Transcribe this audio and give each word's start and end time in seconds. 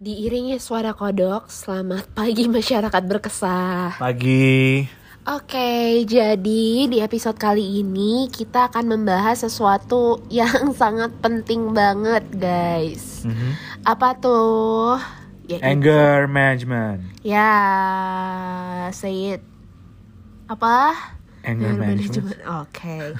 Diiringi 0.00 0.56
suara 0.56 0.96
kodok, 0.96 1.52
selamat 1.52 2.16
pagi 2.16 2.48
masyarakat 2.48 3.02
berkesah. 3.04 4.00
Pagi. 4.00 4.88
Oke, 5.28 6.08
jadi 6.08 6.88
di 6.88 6.98
episode 7.04 7.36
kali 7.36 7.84
ini 7.84 8.32
kita 8.32 8.72
akan 8.72 8.96
membahas 8.96 9.44
sesuatu 9.44 10.24
yang 10.32 10.72
sangat 10.72 11.12
penting 11.20 11.76
banget, 11.76 12.24
guys. 12.32 13.28
Mhm. 13.28 13.56
Apa 13.84 14.16
tuh? 14.16 14.96
Ya, 15.44 15.60
Anger 15.60 16.24
management. 16.28 17.04
Ya, 17.20 17.52
say 18.92 19.36
it. 19.36 19.42
Apa? 20.48 21.19
Anger 21.44 21.72
management. 21.74 22.40
Oke. 22.44 23.16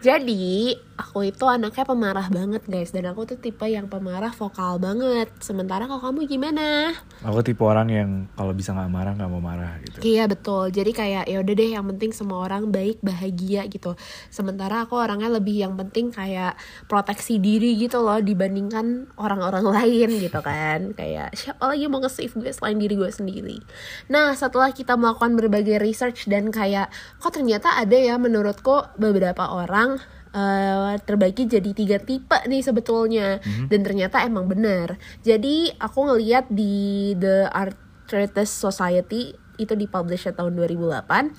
Jadi, 0.00 0.76
aku 0.98 1.30
itu 1.30 1.46
anaknya 1.46 1.86
pemarah 1.86 2.26
banget, 2.26 2.66
guys. 2.66 2.90
Dan 2.90 3.06
aku 3.06 3.24
tuh 3.24 3.38
tipe 3.38 3.62
yang 3.70 3.86
pemarah 3.86 4.34
vokal 4.34 4.82
banget. 4.82 5.30
Sementara 5.38 5.86
kalau 5.86 6.02
kamu 6.02 6.26
gimana? 6.26 6.90
Aku 7.22 7.40
tipe 7.46 7.62
orang 7.62 7.88
yang 7.88 8.10
kalau 8.34 8.50
bisa 8.50 8.74
nggak 8.74 8.90
marah 8.90 9.12
nggak 9.14 9.30
mau 9.30 9.38
marah 9.38 9.78
gitu. 9.86 10.02
Iya 10.02 10.26
betul. 10.26 10.74
Jadi 10.74 10.90
kayak 10.90 11.24
ya 11.30 11.38
udah 11.38 11.54
deh 11.54 11.70
yang 11.78 11.86
penting 11.94 12.10
semua 12.10 12.42
orang 12.42 12.74
baik 12.74 12.98
bahagia 13.00 13.64
gitu. 13.70 13.94
Sementara 14.28 14.82
aku 14.82 14.98
orangnya 14.98 15.30
lebih 15.30 15.62
yang 15.62 15.78
penting 15.78 16.10
kayak 16.10 16.58
proteksi 16.90 17.38
diri 17.38 17.78
gitu 17.78 18.02
loh 18.02 18.18
dibandingkan 18.18 19.14
orang-orang 19.14 19.64
lain 19.78 20.18
gitu 20.18 20.42
kan. 20.42 20.92
Kayak 20.98 21.38
siapa 21.38 21.62
lagi 21.70 21.86
mau 21.86 22.02
nge-save 22.02 22.34
gue 22.34 22.50
selain 22.50 22.76
diri 22.76 22.98
gue 22.98 23.10
sendiri. 23.14 23.58
Nah 24.10 24.34
setelah 24.34 24.74
kita 24.74 24.98
melakukan 24.98 25.38
berbagai 25.38 25.78
research 25.78 26.26
dan 26.26 26.50
kayak 26.50 26.90
kok 27.22 27.30
ternyata 27.30 27.78
ada 27.78 27.94
ya 27.94 28.18
menurutku 28.18 28.98
beberapa 28.98 29.46
orang 29.54 30.17
eh, 30.38 30.94
terbagi 31.02 31.50
jadi 31.50 31.70
tiga 31.74 31.98
tipe 31.98 32.38
nih 32.46 32.62
sebetulnya. 32.62 33.42
Dan 33.66 33.82
ternyata 33.82 34.22
emang 34.22 34.46
benar. 34.46 34.94
Jadi 35.26 35.74
aku 35.74 36.06
ngeliat 36.06 36.46
di 36.46 37.12
The 37.18 37.50
Arthritis 37.50 38.54
Society 38.54 39.34
itu 39.58 39.74
dipublish 39.74 40.30
tahun 40.30 40.54
2008 40.54 41.34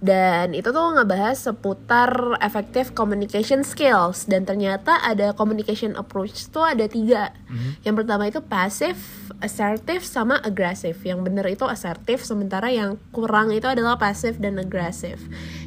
dan 0.00 0.56
itu 0.56 0.72
tuh 0.72 0.96
ngebahas 0.96 1.36
seputar 1.36 2.40
effective 2.40 2.96
communication 2.96 3.60
skills. 3.60 4.24
Dan 4.24 4.48
ternyata 4.48 4.96
ada 5.04 5.36
communication 5.36 5.92
approach 5.94 6.48
tuh 6.48 6.64
ada 6.64 6.88
tiga. 6.88 7.36
Yang 7.84 7.94
pertama 8.04 8.24
itu 8.26 8.40
passive 8.40 8.96
assertive 9.44 10.00
sama 10.00 10.40
aggressive. 10.40 10.96
Yang 11.04 11.20
bener 11.28 11.46
itu 11.52 11.68
assertive 11.68 12.24
sementara 12.24 12.72
yang 12.72 12.96
kurang 13.12 13.52
itu 13.52 13.68
adalah 13.68 14.00
passive 14.00 14.40
dan 14.40 14.56
aggressive 14.56 15.20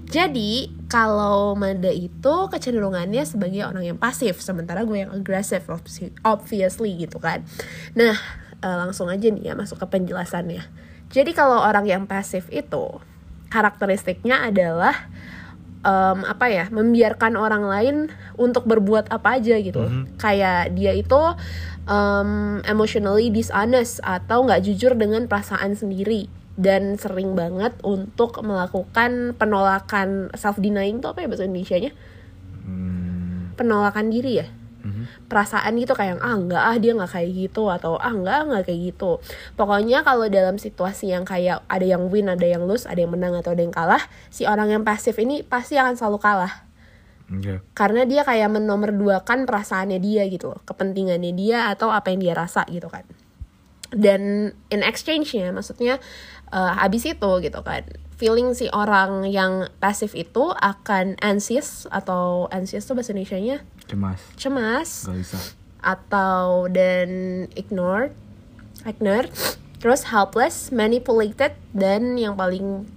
jadi 0.07 0.69
kalau 0.91 1.57
Mada 1.57 1.89
itu 1.89 2.35
kecenderungannya 2.51 3.25
sebagai 3.25 3.65
orang 3.65 3.81
yang 3.81 3.97
pasif 3.97 4.43
sementara 4.43 4.85
gue 4.85 5.01
yang 5.01 5.11
obvi- 5.15 6.13
obviously 6.21 6.93
gitu 6.99 7.17
kan. 7.17 7.41
Nah 7.97 8.13
eh, 8.61 8.77
langsung 8.77 9.09
aja 9.09 9.25
nih 9.31 9.51
ya 9.51 9.53
masuk 9.57 9.81
ke 9.81 9.87
penjelasannya. 9.89 10.61
Jadi 11.13 11.31
kalau 11.33 11.61
orang 11.61 11.85
yang 11.85 12.03
pasif 12.05 12.49
itu 12.49 13.01
karakteristiknya 13.53 14.49
adalah 14.49 15.09
em, 15.85 16.25
apa 16.25 16.49
ya 16.49 16.65
membiarkan 16.73 17.37
orang 17.37 17.63
lain 17.69 17.95
untuk 18.33 18.65
berbuat 18.65 19.13
apa 19.13 19.37
aja 19.37 19.57
gitu. 19.61 19.85
Kayak 20.17 20.73
dia 20.73 20.93
itu 20.97 21.21
em, 21.85 22.61
emotionally 22.65 23.29
dishonest 23.29 24.01
atau 24.01 24.41
nggak 24.45 24.65
jujur 24.65 24.97
dengan 24.97 25.29
perasaan 25.29 25.77
sendiri 25.77 26.42
dan 26.53 27.01
sering 27.01 27.33
banget 27.33 27.73
untuk 27.81 28.37
melakukan 28.45 29.33
penolakan 29.35 30.29
self 30.37 30.61
denying 30.61 31.01
itu 31.01 31.07
apa 31.09 31.25
ya 31.25 31.27
bahasa 31.29 31.45
Indonesia 31.49 31.77
nya 31.79 31.91
Hmm, 32.63 33.51
penolakan 33.59 34.07
diri 34.07 34.39
ya. 34.39 34.47
Mhm. 34.83 35.31
perasaan 35.31 35.79
gitu 35.79 35.95
kayak 35.95 36.19
ah 36.19 36.35
enggak 36.35 36.59
ah 36.59 36.75
dia 36.75 36.91
nggak 36.91 37.07
kayak 37.07 37.31
gitu 37.31 37.71
atau 37.71 37.95
ah 37.95 38.11
enggak 38.11 38.51
nggak 38.51 38.63
kayak 38.67 38.79
gitu. 38.91 39.23
Pokoknya 39.55 40.03
kalau 40.03 40.27
dalam 40.27 40.59
situasi 40.59 41.15
yang 41.15 41.23
kayak 41.23 41.63
ada 41.71 41.85
yang 41.87 42.11
win 42.11 42.27
ada 42.27 42.43
yang 42.43 42.67
lose 42.67 42.83
ada 42.83 42.99
yang 42.99 43.15
menang 43.15 43.31
atau 43.39 43.55
ada 43.55 43.63
yang 43.63 43.71
kalah 43.71 44.03
si 44.27 44.43
orang 44.43 44.75
yang 44.75 44.83
pasif 44.83 45.15
ini 45.23 45.39
pasti 45.43 45.79
akan 45.79 45.95
selalu 45.95 46.19
kalah. 46.19 46.53
Oke. 47.31 47.63
karena 47.73 48.03
dia 48.03 48.21
kayak 48.27 48.51
menomorduakan 48.51 49.47
perasaannya 49.47 49.97
dia 50.03 50.27
gitu 50.27 50.51
loh 50.53 50.59
kepentingannya 50.67 51.31
dia 51.31 51.71
atau 51.71 51.89
apa 51.89 52.11
yang 52.11 52.19
dia 52.19 52.35
rasa 52.35 52.67
gitu 52.67 52.91
kan. 52.91 53.07
Dan 53.93 54.51
in 54.67 54.81
exchange-nya 54.81 55.53
maksudnya 55.53 56.01
eh, 56.53 56.73
habis 56.77 57.03
itu 57.03 57.31
gitu 57.41 57.59
kan. 57.65 57.81
Feeling 58.13 58.53
si 58.53 58.69
orang 58.69 59.25
yang 59.25 59.67
pasif 59.81 60.13
itu 60.13 60.53
akan 60.53 61.17
anxious 61.19 61.89
atau 61.89 62.45
anxious 62.53 62.85
tuh 62.85 62.93
bahasa 62.93 63.11
Indonesia-nya? 63.11 63.65
Cemas. 63.83 64.21
cemas. 64.37 64.89
Atau 65.83 66.71
dan 66.71 67.09
ignored, 67.57 68.15
ignored, 68.85 69.27
terus 69.81 70.07
helpless, 70.07 70.71
manipulated 70.71 71.51
dan 71.75 72.15
yang 72.15 72.39
paling 72.39 72.87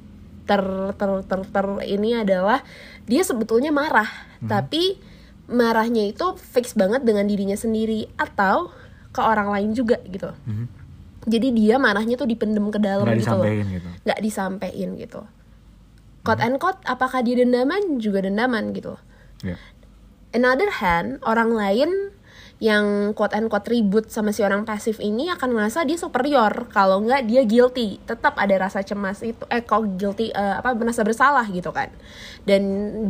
ter 0.47 0.62
ter 0.94 1.11
ter, 1.27 1.41
ter- 1.43 1.83
ini 1.83 2.23
adalah 2.23 2.62
dia 3.03 3.27
sebetulnya 3.27 3.75
marah, 3.75 4.06
tapi 4.47 4.94
marahnya 5.47 6.06
itu 6.06 6.38
fix 6.38 6.71
banget 6.75 7.03
dengan 7.03 7.27
dirinya 7.27 7.59
sendiri 7.59 8.06
atau 8.15 8.71
ke 9.11 9.19
orang 9.19 9.50
lain 9.50 9.75
juga 9.75 9.99
gitu. 10.06 10.31
Mhm. 10.47 10.86
Jadi 11.26 11.50
dia 11.50 11.76
marahnya 11.76 12.14
tuh 12.14 12.31
dipendem 12.31 12.70
ke 12.70 12.78
dalam 12.78 13.03
Nggak 13.03 13.19
gitu 13.19 13.34
loh 13.34 13.42
disampaikan 13.42 13.66
gitu. 13.75 13.88
nggak 14.06 14.20
disampein 14.22 14.91
gitu. 14.94 15.20
Quote 16.22 16.42
and 16.42 16.59
quote, 16.59 16.78
apakah 16.82 17.22
dia 17.22 17.38
dendaman? 17.38 18.03
Juga 18.03 18.22
dendaman 18.22 18.75
gitu. 18.75 18.98
Ya. 19.47 19.59
Another 20.34 20.70
hand, 20.82 21.22
orang 21.22 21.54
lain 21.54 21.91
yang 22.56 23.12
quote 23.12 23.37
and 23.37 23.53
quote 23.53 23.69
ribut 23.69 24.09
sama 24.09 24.32
si 24.32 24.41
orang 24.41 24.64
pasif 24.64 24.97
ini 24.97 25.28
akan 25.28 25.53
merasa 25.53 25.84
dia 25.84 26.00
superior 26.00 26.72
kalau 26.72 27.04
nggak 27.04 27.28
dia 27.28 27.44
guilty 27.44 28.00
tetap 28.08 28.32
ada 28.41 28.56
rasa 28.56 28.81
cemas 28.81 29.20
itu 29.20 29.44
eh 29.53 29.60
kok 29.60 30.00
guilty 30.00 30.32
eh, 30.32 30.54
apa 30.56 30.72
merasa 30.72 31.04
bersalah 31.04 31.44
gitu 31.53 31.69
kan 31.69 31.93
dan 32.48 32.62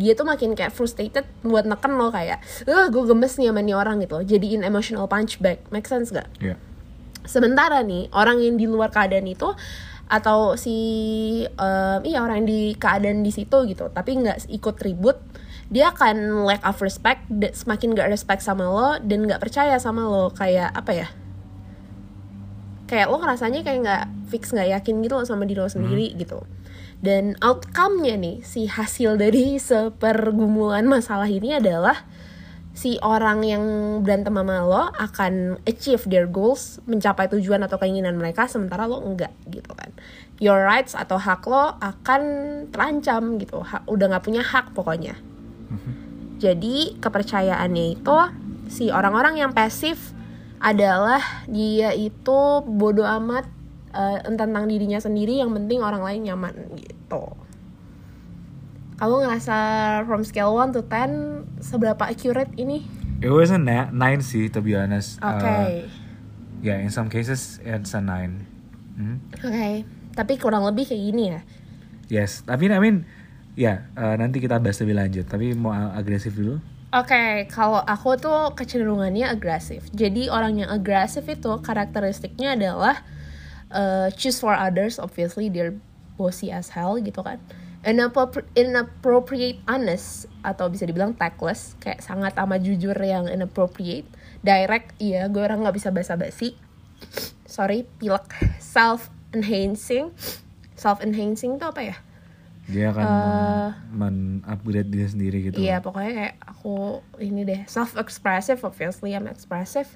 dia 0.03 0.19
tuh 0.19 0.27
makin 0.27 0.59
kayak 0.59 0.75
frustrated 0.75 1.23
buat 1.47 1.63
neken 1.63 1.95
lo 1.95 2.11
kayak 2.11 2.43
eh 2.67 2.87
gue 2.91 3.05
gemes 3.07 3.39
nih 3.39 3.55
sama 3.55 3.63
nih 3.63 3.77
orang 3.79 4.03
gitu 4.03 4.19
jadiin 4.27 4.67
emotional 4.67 5.07
punchback 5.07 5.63
make 5.71 5.87
sense 5.87 6.11
gak 6.11 6.27
Ya. 6.43 6.59
Sementara 7.27 7.83
nih 7.83 8.09
orang 8.15 8.41
yang 8.41 8.57
di 8.57 8.67
luar 8.71 8.89
keadaan 8.89 9.27
itu 9.27 9.53
atau 10.07 10.55
si 10.55 10.77
em, 11.45 12.01
iya 12.07 12.23
orang 12.23 12.47
yang 12.47 12.49
di 12.49 12.61
keadaan 12.79 13.27
di 13.27 13.35
situ 13.35 13.67
gitu 13.67 13.91
tapi 13.91 14.15
nggak 14.23 14.47
ikut 14.55 14.79
ribut 14.87 15.19
dia 15.67 15.91
akan 15.91 16.47
lack 16.47 16.63
of 16.63 16.79
respect 16.79 17.27
semakin 17.59 17.99
gak 17.99 18.11
respect 18.11 18.43
sama 18.43 18.71
lo 18.71 18.91
dan 19.03 19.27
nggak 19.27 19.43
percaya 19.43 19.75
sama 19.83 20.07
lo. 20.07 20.31
Kayak 20.31 20.71
apa 20.71 20.93
ya? 20.95 21.09
Kayak 22.87 23.11
lo 23.11 23.19
ngerasanya 23.19 23.67
kayak 23.67 23.79
nggak 23.83 24.05
fix 24.31 24.55
nggak 24.55 24.71
yakin 24.79 25.03
gitu 25.03 25.19
loh 25.19 25.27
sama 25.27 25.43
diri 25.43 25.59
lo 25.59 25.67
sendiri 25.67 26.15
gitu. 26.15 26.47
Dan 27.03 27.35
outcome-nya 27.43 28.15
nih 28.15 28.47
si 28.47 28.71
hasil 28.71 29.19
dari 29.19 29.59
sepergumulan 29.63 30.87
masalah 30.87 31.27
ini 31.27 31.59
adalah 31.59 32.07
si 32.77 33.01
orang 33.01 33.41
yang 33.41 33.65
berantem 34.05 34.37
sama 34.37 34.61
lo 34.61 34.93
akan 34.93 35.57
achieve 35.65 36.05
their 36.13 36.29
goals, 36.29 36.77
mencapai 36.85 37.25
tujuan 37.33 37.65
atau 37.65 37.81
keinginan 37.81 38.21
mereka, 38.21 38.45
sementara 38.45 38.85
lo 38.85 39.01
enggak 39.01 39.33
gitu 39.49 39.73
kan. 39.73 39.97
Your 40.37 40.61
rights 40.61 40.93
atau 40.93 41.17
hak 41.17 41.49
lo 41.49 41.81
akan 41.81 42.23
terancam 42.69 43.41
gitu, 43.41 43.65
hak, 43.65 43.89
udah 43.89 44.13
nggak 44.13 44.25
punya 44.29 44.45
hak 44.45 44.77
pokoknya. 44.77 45.17
Jadi 46.37 47.01
kepercayaannya 47.01 47.97
itu 47.97 48.17
si 48.69 48.93
orang-orang 48.93 49.41
yang 49.41 49.57
pasif 49.57 50.13
adalah 50.61 51.49
dia 51.49 51.97
itu 51.97 52.61
bodoh 52.61 53.09
amat 53.09 53.49
eh, 53.97 54.21
tentang 54.21 54.69
dirinya 54.69 55.01
sendiri, 55.01 55.41
yang 55.41 55.49
penting 55.57 55.81
orang 55.81 56.05
lain 56.05 56.29
nyaman 56.29 56.77
gitu. 56.77 57.46
Kamu 58.97 59.29
ngerasa 59.29 59.57
from 60.09 60.25
scale 60.25 60.57
1 60.57 60.73
to 60.73 60.81
10 60.81 61.61
seberapa 61.61 62.01
accurate 62.09 62.49
ini? 62.57 62.81
It 63.21 63.29
was 63.29 63.53
a 63.53 63.61
na- 63.61 63.93
nine 63.93 64.25
sih, 64.25 64.49
to 64.49 64.65
be 64.65 64.73
honest. 64.73 65.21
Oke. 65.21 65.45
Uh, 65.45 65.85
yeah, 66.65 66.81
in 66.81 66.89
some 66.89 67.13
cases 67.13 67.61
it's 67.61 67.93
a 67.93 68.01
nine. 68.01 68.49
Hmm? 68.97 69.21
Oke. 69.37 69.85
Tapi 70.17 70.33
kurang 70.41 70.65
lebih 70.65 70.89
kayak 70.89 71.03
gini 71.13 71.25
ya. 71.29 71.41
Yes, 72.09 72.41
tapi 72.49 72.73
I 72.73 72.81
mean, 72.81 73.05
ya 73.53 73.85
uh, 74.01 74.17
nanti 74.17 74.41
kita 74.41 74.57
bahas 74.65 74.81
lebih 74.81 74.97
lanjut. 74.97 75.29
Tapi 75.29 75.53
mau 75.53 75.77
agresif 75.93 76.33
dulu. 76.33 76.57
Oke, 76.97 77.45
kalau 77.53 77.85
aku 77.85 78.17
tuh 78.17 78.57
kecenderungannya 78.57 79.29
agresif. 79.29 79.93
Jadi 79.93 80.33
orang 80.33 80.65
yang 80.65 80.73
agresif 80.73 81.29
itu 81.29 81.53
karakteristiknya 81.61 82.57
adalah 82.57 83.05
uh, 83.69 84.09
choose 84.17 84.41
for 84.41 84.57
others, 84.57 84.97
obviously 84.97 85.53
they're 85.53 85.77
bossy 86.17 86.49
as 86.49 86.73
hell 86.73 86.97
gitu 86.97 87.21
kan. 87.21 87.37
Inappropri- 87.37 87.66
inappropriate 87.87 89.63
honest 89.71 90.27
atau 90.43 90.67
bisa 90.67 90.83
dibilang 90.83 91.15
tactless, 91.15 91.79
kayak 91.79 92.03
sangat 92.03 92.35
amat 92.35 92.61
jujur 92.67 92.99
yang 92.99 93.31
inappropriate. 93.31 94.11
Direct, 94.43 94.99
iya 94.99 95.31
gue 95.31 95.39
orang 95.39 95.63
nggak 95.63 95.77
bisa 95.79 95.95
basa-basi. 95.95 96.59
Sorry, 97.47 97.87
pilek. 98.03 98.27
Self 98.59 99.09
enhancing, 99.31 100.11
self 100.75 100.99
enhancing 100.99 101.63
itu 101.63 101.67
apa 101.67 101.83
ya? 101.83 101.97
Dia 102.67 102.91
akan 102.91 103.07
men- 103.07 104.43
men-upgrade 104.43 104.91
diri 104.91 105.07
sendiri 105.07 105.39
gitu. 105.51 105.63
Iya 105.63 105.79
pokoknya 105.79 106.13
kayak 106.19 106.37
aku 106.43 106.99
ini 107.23 107.47
deh 107.47 107.63
self 107.71 107.95
expressive 107.95 108.59
obviously 108.67 109.15
I'm 109.15 109.31
expressive. 109.31 109.87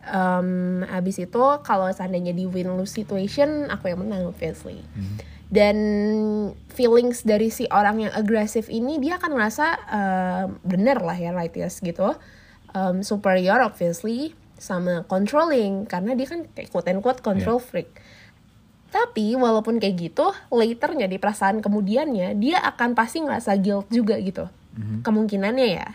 Um, 0.00 0.80
abis 0.88 1.20
itu 1.20 1.44
kalau 1.60 1.84
seandainya 1.92 2.32
di 2.32 2.48
win 2.48 2.72
lose 2.72 2.96
situation 2.96 3.68
aku 3.68 3.92
yang 3.92 4.00
menang 4.00 4.32
obviously. 4.32 4.80
Dan 5.50 5.76
feelings 6.70 7.26
dari 7.26 7.50
si 7.50 7.66
orang 7.68 8.06
yang 8.06 8.12
agresif 8.14 8.70
ini 8.70 9.02
dia 9.02 9.18
akan 9.18 9.30
merasa 9.34 9.76
um, 9.90 10.56
bener 10.62 11.02
lah 11.02 11.18
ya 11.18 11.34
right 11.34 11.52
yes 11.52 11.82
gitu. 11.82 12.16
Um, 12.70 13.02
superior 13.02 13.60
obviously 13.60 14.32
sama 14.60 15.02
controlling 15.10 15.88
karena 15.90 16.14
dia 16.14 16.28
kan 16.28 16.46
kayak 16.54 16.70
quote 16.70 16.88
and 16.88 17.02
quote 17.02 17.20
control 17.20 17.58
freak. 17.58 17.90
Tapi 18.90 19.38
walaupun 19.38 19.78
kayak 19.78 19.96
gitu, 20.10 20.34
laternya 20.50 21.06
di 21.06 21.18
perasaan 21.18 21.62
kemudiannya 21.62 22.34
dia 22.38 22.58
akan 22.58 22.98
pasti 22.98 23.22
ngerasa 23.22 23.54
guilt 23.62 23.86
juga 23.90 24.18
gitu. 24.18 24.50
Kemungkinannya 25.02 25.68
ya. 25.78 25.88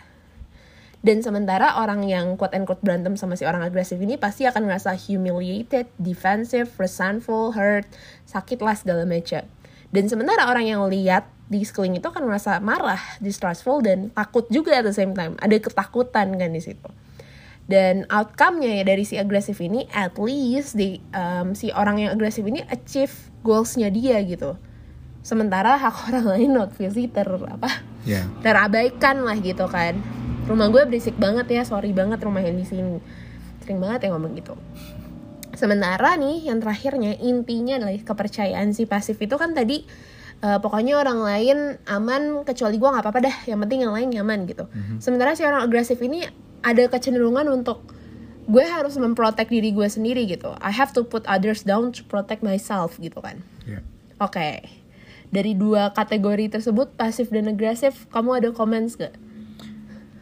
Dan 1.06 1.22
sementara 1.22 1.78
orang 1.78 2.02
yang 2.02 2.34
quote 2.34 2.58
and 2.58 2.66
quote 2.66 2.82
berantem 2.82 3.14
sama 3.14 3.38
si 3.38 3.46
orang 3.46 3.62
agresif 3.62 3.94
ini 4.02 4.18
pasti 4.18 4.42
akan 4.42 4.66
ngerasa 4.66 4.90
humiliated, 4.98 5.86
defensive, 6.02 6.66
resentful, 6.82 7.54
hurt, 7.54 7.86
sakit 8.26 8.58
lah 8.58 8.74
segala 8.74 9.06
macam. 9.06 9.46
Dan 9.94 10.10
sementara 10.10 10.50
orang 10.50 10.66
yang 10.66 10.82
lihat 10.90 11.30
di 11.46 11.62
sekeliling 11.62 12.02
itu 12.02 12.10
akan 12.10 12.26
merasa 12.26 12.58
marah, 12.58 12.98
distrustful 13.22 13.78
dan 13.86 14.10
takut 14.10 14.50
juga 14.50 14.82
at 14.82 14.82
the 14.82 14.90
same 14.90 15.14
time. 15.14 15.38
Ada 15.38 15.62
ketakutan 15.62 16.34
kan 16.34 16.50
di 16.50 16.58
situ 16.58 16.90
dan 17.66 18.06
outcome-nya 18.06 18.82
ya 18.82 18.84
dari 18.86 19.02
si 19.02 19.18
agresif 19.18 19.58
ini 19.58 19.90
at 19.90 20.14
least 20.22 20.78
di 20.78 21.02
um, 21.10 21.50
si 21.52 21.74
orang 21.74 21.98
yang 21.98 22.10
agresif 22.14 22.46
ini 22.46 22.62
achieve 22.70 23.10
goals-nya 23.42 23.90
dia 23.90 24.22
gitu 24.22 24.54
sementara 25.26 25.74
hak 25.74 25.94
orang 26.10 26.26
lain 26.38 26.50
obviously 26.62 27.10
ter 27.10 27.26
apa 27.26 27.70
Ya. 28.06 28.22
terabaikan 28.38 29.26
lah 29.26 29.34
gitu 29.42 29.66
kan 29.66 29.98
rumah 30.46 30.70
gue 30.70 30.82
berisik 30.86 31.18
banget 31.18 31.50
ya 31.50 31.62
sorry 31.66 31.90
banget 31.90 32.22
rumah 32.22 32.42
yang 32.42 32.56
di 32.56 32.66
sini. 32.66 33.02
Sering 33.62 33.82
banget 33.82 34.06
ya 34.06 34.14
ngomong 34.14 34.32
gitu. 34.38 34.54
Sementara 35.58 36.14
nih 36.14 36.46
yang 36.46 36.62
terakhirnya 36.62 37.18
intinya 37.18 37.82
adalah 37.82 37.96
kepercayaan 37.98 38.70
si 38.76 38.86
pasif 38.86 39.18
itu 39.18 39.34
kan 39.34 39.56
tadi 39.56 39.82
eh, 40.44 40.58
pokoknya 40.62 41.00
orang 41.00 41.18
lain 41.24 41.58
aman 41.88 42.46
kecuali 42.46 42.78
gue 42.78 42.88
nggak 42.88 43.04
apa-apa 43.04 43.20
dah. 43.26 43.36
Yang 43.50 43.58
penting 43.66 43.78
yang 43.82 43.92
lain 43.92 44.08
nyaman 44.14 44.38
gitu. 44.46 44.64
Sementara 45.02 45.34
si 45.34 45.42
orang 45.42 45.66
agresif 45.66 45.98
ini 45.98 46.22
ada 46.62 46.86
kecenderungan 46.86 47.50
untuk 47.50 47.82
gue 48.46 48.62
harus 48.62 48.94
memprotek 48.94 49.50
diri 49.50 49.74
gue 49.74 49.88
sendiri 49.90 50.22
gitu. 50.30 50.54
I 50.62 50.70
have 50.70 50.94
to 50.94 51.02
put 51.02 51.26
others 51.26 51.66
down 51.66 51.90
to 51.90 52.06
protect 52.06 52.46
myself 52.46 52.94
gitu 53.02 53.18
kan. 53.18 53.42
Ya. 53.66 53.82
Oke, 54.22 54.62
dari 55.34 55.52
dua 55.58 55.90
kategori 55.90 56.54
tersebut 56.54 56.94
pasif 56.94 57.28
dan 57.34 57.50
agresif, 57.50 58.06
kamu 58.14 58.38
ada 58.38 58.48
comments 58.54 58.94
gak? 58.94 59.12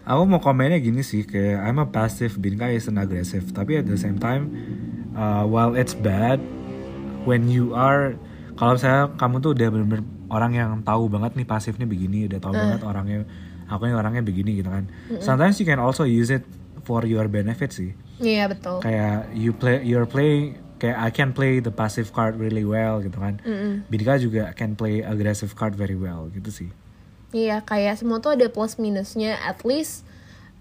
Aku 0.05 0.29
mau 0.29 0.37
komennya 0.37 0.77
gini 0.85 1.01
sih, 1.01 1.25
kayak 1.25 1.65
I'm 1.65 1.81
a 1.81 1.89
passive, 1.89 2.37
Binka 2.37 2.69
is 2.69 2.93
an 2.93 3.01
aggressive. 3.01 3.49
Tapi 3.57 3.81
at 3.81 3.89
the 3.89 3.97
same 3.97 4.21
time, 4.21 4.53
uh, 5.17 5.49
while 5.49 5.73
it's 5.73 5.97
bad, 5.97 6.45
when 7.25 7.49
you 7.49 7.73
are, 7.73 8.13
kalau 8.61 8.77
saya 8.77 9.09
kamu 9.17 9.41
tuh 9.41 9.57
udah 9.57 9.69
bener-bener 9.73 10.05
orang 10.29 10.53
yang 10.53 10.71
tahu 10.85 11.09
banget 11.09 11.41
nih 11.41 11.49
pasif 11.49 11.81
nih 11.81 11.89
begini, 11.89 12.29
udah 12.29 12.37
tahu 12.37 12.53
banget 12.53 12.85
orangnya, 12.85 13.25
aku 13.65 13.89
nih 13.89 13.97
orangnya 13.97 14.21
begini 14.21 14.61
gitu 14.61 14.69
kan. 14.69 14.85
Sometimes 15.25 15.57
you 15.57 15.65
can 15.65 15.81
also 15.81 16.05
use 16.05 16.29
it 16.29 16.45
for 16.85 17.09
your 17.09 17.25
benefit 17.25 17.73
sih. 17.73 17.97
Iya 18.21 18.53
betul. 18.53 18.85
Kayak 18.85 19.33
you 19.33 19.57
play, 19.57 19.81
you're 19.89 20.05
playing, 20.05 20.61
kayak 20.77 21.01
I 21.01 21.09
can 21.17 21.33
play 21.33 21.65
the 21.65 21.73
passive 21.73 22.13
card 22.13 22.37
really 22.37 22.69
well 22.69 23.01
gitu 23.01 23.17
kan. 23.17 23.41
Binka 23.89 24.21
juga 24.21 24.53
can 24.53 24.77
play 24.77 25.01
aggressive 25.01 25.57
card 25.57 25.73
very 25.81 25.97
well 25.97 26.29
gitu 26.29 26.53
sih. 26.53 26.69
Iya, 27.35 27.67
kayak 27.67 27.99
semua 27.99 28.23
tuh 28.23 28.39
ada 28.39 28.47
plus 28.47 28.79
minusnya. 28.79 29.35
At 29.43 29.67
least 29.67 30.07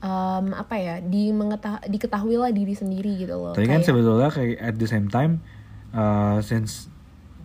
um, 0.02 0.58
apa 0.58 0.82
ya, 0.82 0.96
di 1.06 1.30
mengetah 1.30 1.86
diketahui 1.86 2.34
lah 2.42 2.50
diri 2.50 2.74
sendiri 2.74 3.14
gitu 3.22 3.38
loh. 3.38 3.54
Tapi 3.54 3.70
kan 3.70 3.86
sebetulnya 3.86 4.34
kayak 4.34 4.58
at 4.58 4.76
the 4.82 4.90
same 4.90 5.06
time, 5.06 5.46
uh, 5.94 6.42
since 6.42 6.90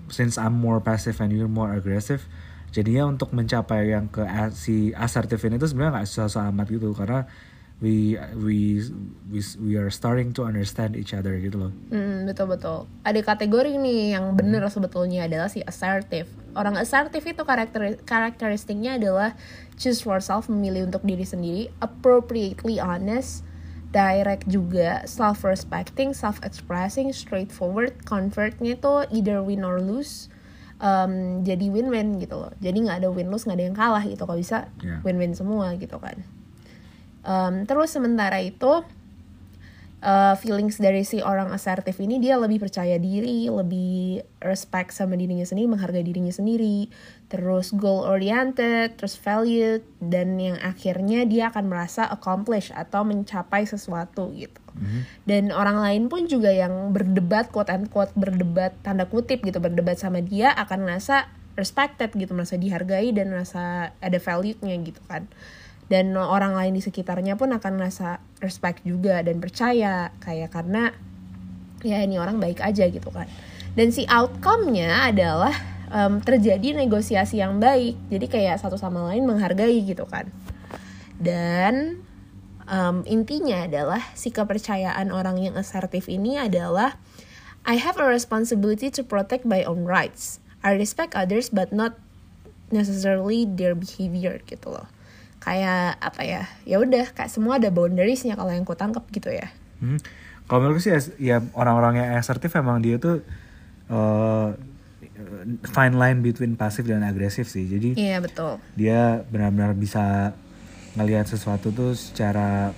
since 0.09 0.41
I'm 0.41 0.57
more 0.57 0.81
passive 0.81 1.21
and 1.21 1.29
you're 1.29 1.53
more 1.53 1.77
aggressive, 1.77 2.25
jadinya 2.73 3.05
untuk 3.05 3.37
mencapai 3.37 3.93
yang 3.93 4.09
ke 4.09 4.25
si 4.57 4.97
assertive 4.97 5.45
ini 5.45 5.61
tuh 5.61 5.69
sebenarnya 5.69 6.01
nggak 6.01 6.09
susah 6.09 6.49
amat 6.49 6.67
gitu 6.73 6.97
karena 6.97 7.29
we 7.79 8.19
we 8.35 8.83
we 9.31 9.39
we 9.63 9.73
are 9.79 9.87
starting 9.87 10.35
to 10.35 10.43
understand 10.43 10.99
each 10.99 11.15
other 11.15 11.39
gitu 11.39 11.69
loh. 11.69 11.73
Hmm, 11.95 12.27
betul 12.27 12.51
betul. 12.51 12.79
Ada 13.07 13.23
kategori 13.23 13.79
nih 13.79 14.19
yang 14.19 14.35
bener 14.35 14.67
sebetulnya 14.67 15.31
adalah 15.31 15.47
si 15.47 15.63
assertive. 15.63 16.27
Orang 16.59 16.75
assertive 16.75 17.23
itu 17.23 17.43
karakter 17.47 18.03
karakteristiknya 18.03 18.99
adalah 18.99 19.39
choose 19.79 20.03
for 20.03 20.19
self, 20.19 20.51
memilih 20.51 20.91
untuk 20.91 21.07
diri 21.07 21.23
sendiri, 21.23 21.71
appropriately 21.79 22.83
honest, 22.83 23.47
direct 23.95 24.51
juga, 24.51 25.07
self 25.07 25.47
respecting, 25.47 26.11
self 26.11 26.43
expressing, 26.43 27.15
straightforward, 27.15 27.95
convertnya 28.03 28.75
itu 28.75 29.07
either 29.15 29.39
win 29.39 29.63
or 29.63 29.79
lose. 29.79 30.27
Um, 30.79 31.43
jadi 31.43 31.75
win-win 31.75 32.23
gitu 32.23 32.39
loh. 32.39 32.55
Jadi 32.63 32.87
nggak 32.87 33.03
ada 33.03 33.11
win 33.11 33.31
lose, 33.31 33.47
nggak 33.47 33.59
ada 33.59 33.67
yang 33.67 33.79
kalah 33.79 34.03
gitu. 34.07 34.23
Kalau 34.27 34.39
bisa 34.39 34.71
win-win 35.07 35.35
semua 35.35 35.75
gitu 35.79 35.99
kan. 35.99 36.38
Um, 37.27 37.67
terus 37.67 37.93
sementara 37.93 38.39
itu 38.41 38.85
uh, 40.03 40.35
feelings 40.39 40.79
dari 40.79 41.03
si 41.03 41.19
orang 41.23 41.51
asertif 41.51 41.99
ini 41.99 42.23
dia 42.23 42.39
lebih 42.39 42.63
percaya 42.63 42.97
diri, 42.99 43.51
lebih 43.51 44.23
respect 44.43 44.95
sama 44.95 45.19
dirinya 45.19 45.47
sendiri, 45.47 45.67
menghargai 45.71 46.05
dirinya 46.07 46.33
sendiri, 46.33 46.91
terus 47.27 47.75
goal 47.75 48.07
oriented, 48.07 48.95
terus 48.99 49.19
valued 49.19 49.83
dan 49.99 50.39
yang 50.39 50.57
akhirnya 50.63 51.27
dia 51.27 51.51
akan 51.51 51.71
merasa 51.71 52.07
accomplish 52.07 52.71
atau 52.75 53.03
mencapai 53.03 53.67
sesuatu 53.67 54.31
gitu. 54.35 54.59
Dan 55.27 55.51
orang 55.51 55.83
lain 55.83 56.07
pun 56.07 56.31
juga 56.31 56.55
yang 56.55 56.95
berdebat 56.95 57.51
quote 57.51 57.75
and 57.75 57.91
quote 57.91 58.15
berdebat 58.15 58.79
tanda 58.87 59.11
kutip 59.11 59.43
gitu 59.43 59.59
berdebat 59.59 59.99
sama 59.99 60.23
dia 60.23 60.55
akan 60.55 60.87
merasa 60.87 61.27
respected 61.59 62.15
gitu, 62.15 62.31
merasa 62.31 62.55
dihargai 62.55 63.11
dan 63.11 63.35
merasa 63.35 63.91
ada 63.99 64.19
value-nya 64.23 64.79
gitu 64.87 65.03
kan 65.11 65.27
dan 65.89 66.13
orang 66.21 66.53
lain 66.53 66.77
di 66.77 66.85
sekitarnya 66.85 67.41
pun 67.41 67.49
akan 67.49 67.73
merasa 67.81 68.21
respect 68.45 68.85
juga 68.85 69.25
dan 69.25 69.41
percaya. 69.41 70.13
Kayak 70.21 70.53
karena 70.53 70.93
ya 71.81 72.05
ini 72.05 72.21
orang 72.21 72.37
baik 72.37 72.61
aja 72.61 72.85
gitu 72.93 73.09
kan. 73.09 73.25
Dan 73.73 73.89
si 73.89 74.05
outcome-nya 74.05 75.09
adalah 75.09 75.57
em, 75.89 76.21
terjadi 76.21 76.77
negosiasi 76.77 77.41
yang 77.41 77.57
baik. 77.57 77.97
Jadi 78.13 78.27
kayak 78.29 78.61
satu 78.61 78.77
sama 78.77 79.09
lain 79.09 79.25
menghargai 79.25 79.81
gitu 79.81 80.05
kan. 80.05 80.29
Dan 81.17 82.05
em, 82.69 82.97
intinya 83.09 83.65
adalah 83.65 84.05
si 84.13 84.29
kepercayaan 84.29 85.09
orang 85.09 85.41
yang 85.41 85.57
asertif 85.57 86.13
ini 86.13 86.37
adalah 86.37 87.01
I 87.65 87.81
have 87.81 87.97
a 87.97 88.05
responsibility 88.05 88.93
to 88.93 89.01
protect 89.01 89.49
my 89.49 89.65
own 89.65 89.89
rights. 89.89 90.45
I 90.61 90.77
respect 90.77 91.17
others 91.17 91.49
but 91.49 91.73
not 91.73 91.97
necessarily 92.69 93.49
their 93.49 93.73
behavior 93.73 94.45
gitu 94.45 94.69
loh 94.69 94.98
kayak 95.49 95.97
apa 95.97 96.23
ya 96.29 96.43
ya 96.69 96.77
udah 96.77 97.09
kayak 97.17 97.33
semua 97.33 97.57
ada 97.57 97.73
boundariesnya 97.73 98.37
kalau 98.37 98.53
yang 98.53 98.69
ku 98.69 98.77
tangkap 98.77 99.09
gitu 99.09 99.33
ya 99.33 99.49
Hmm. 99.79 99.99
Kalau 100.51 100.59
menurutku 100.59 100.91
sih 100.91 100.95
ya 101.23 101.39
orang-orang 101.55 102.03
yang 102.03 102.11
assertif 102.19 102.51
emang 102.59 102.83
dia 102.83 102.99
tuh 102.99 103.23
uh, 103.87 104.51
fine 105.71 105.95
line 105.95 106.19
between 106.19 106.59
pasif 106.59 106.83
dan 106.83 107.07
agresif 107.07 107.47
sih. 107.47 107.63
Jadi 107.63 107.95
iya 107.95 108.19
betul 108.19 108.59
dia 108.75 109.23
benar-benar 109.31 109.79
bisa 109.79 110.35
ngelihat 110.99 111.31
sesuatu 111.31 111.71
tuh 111.71 111.95
secara 111.95 112.75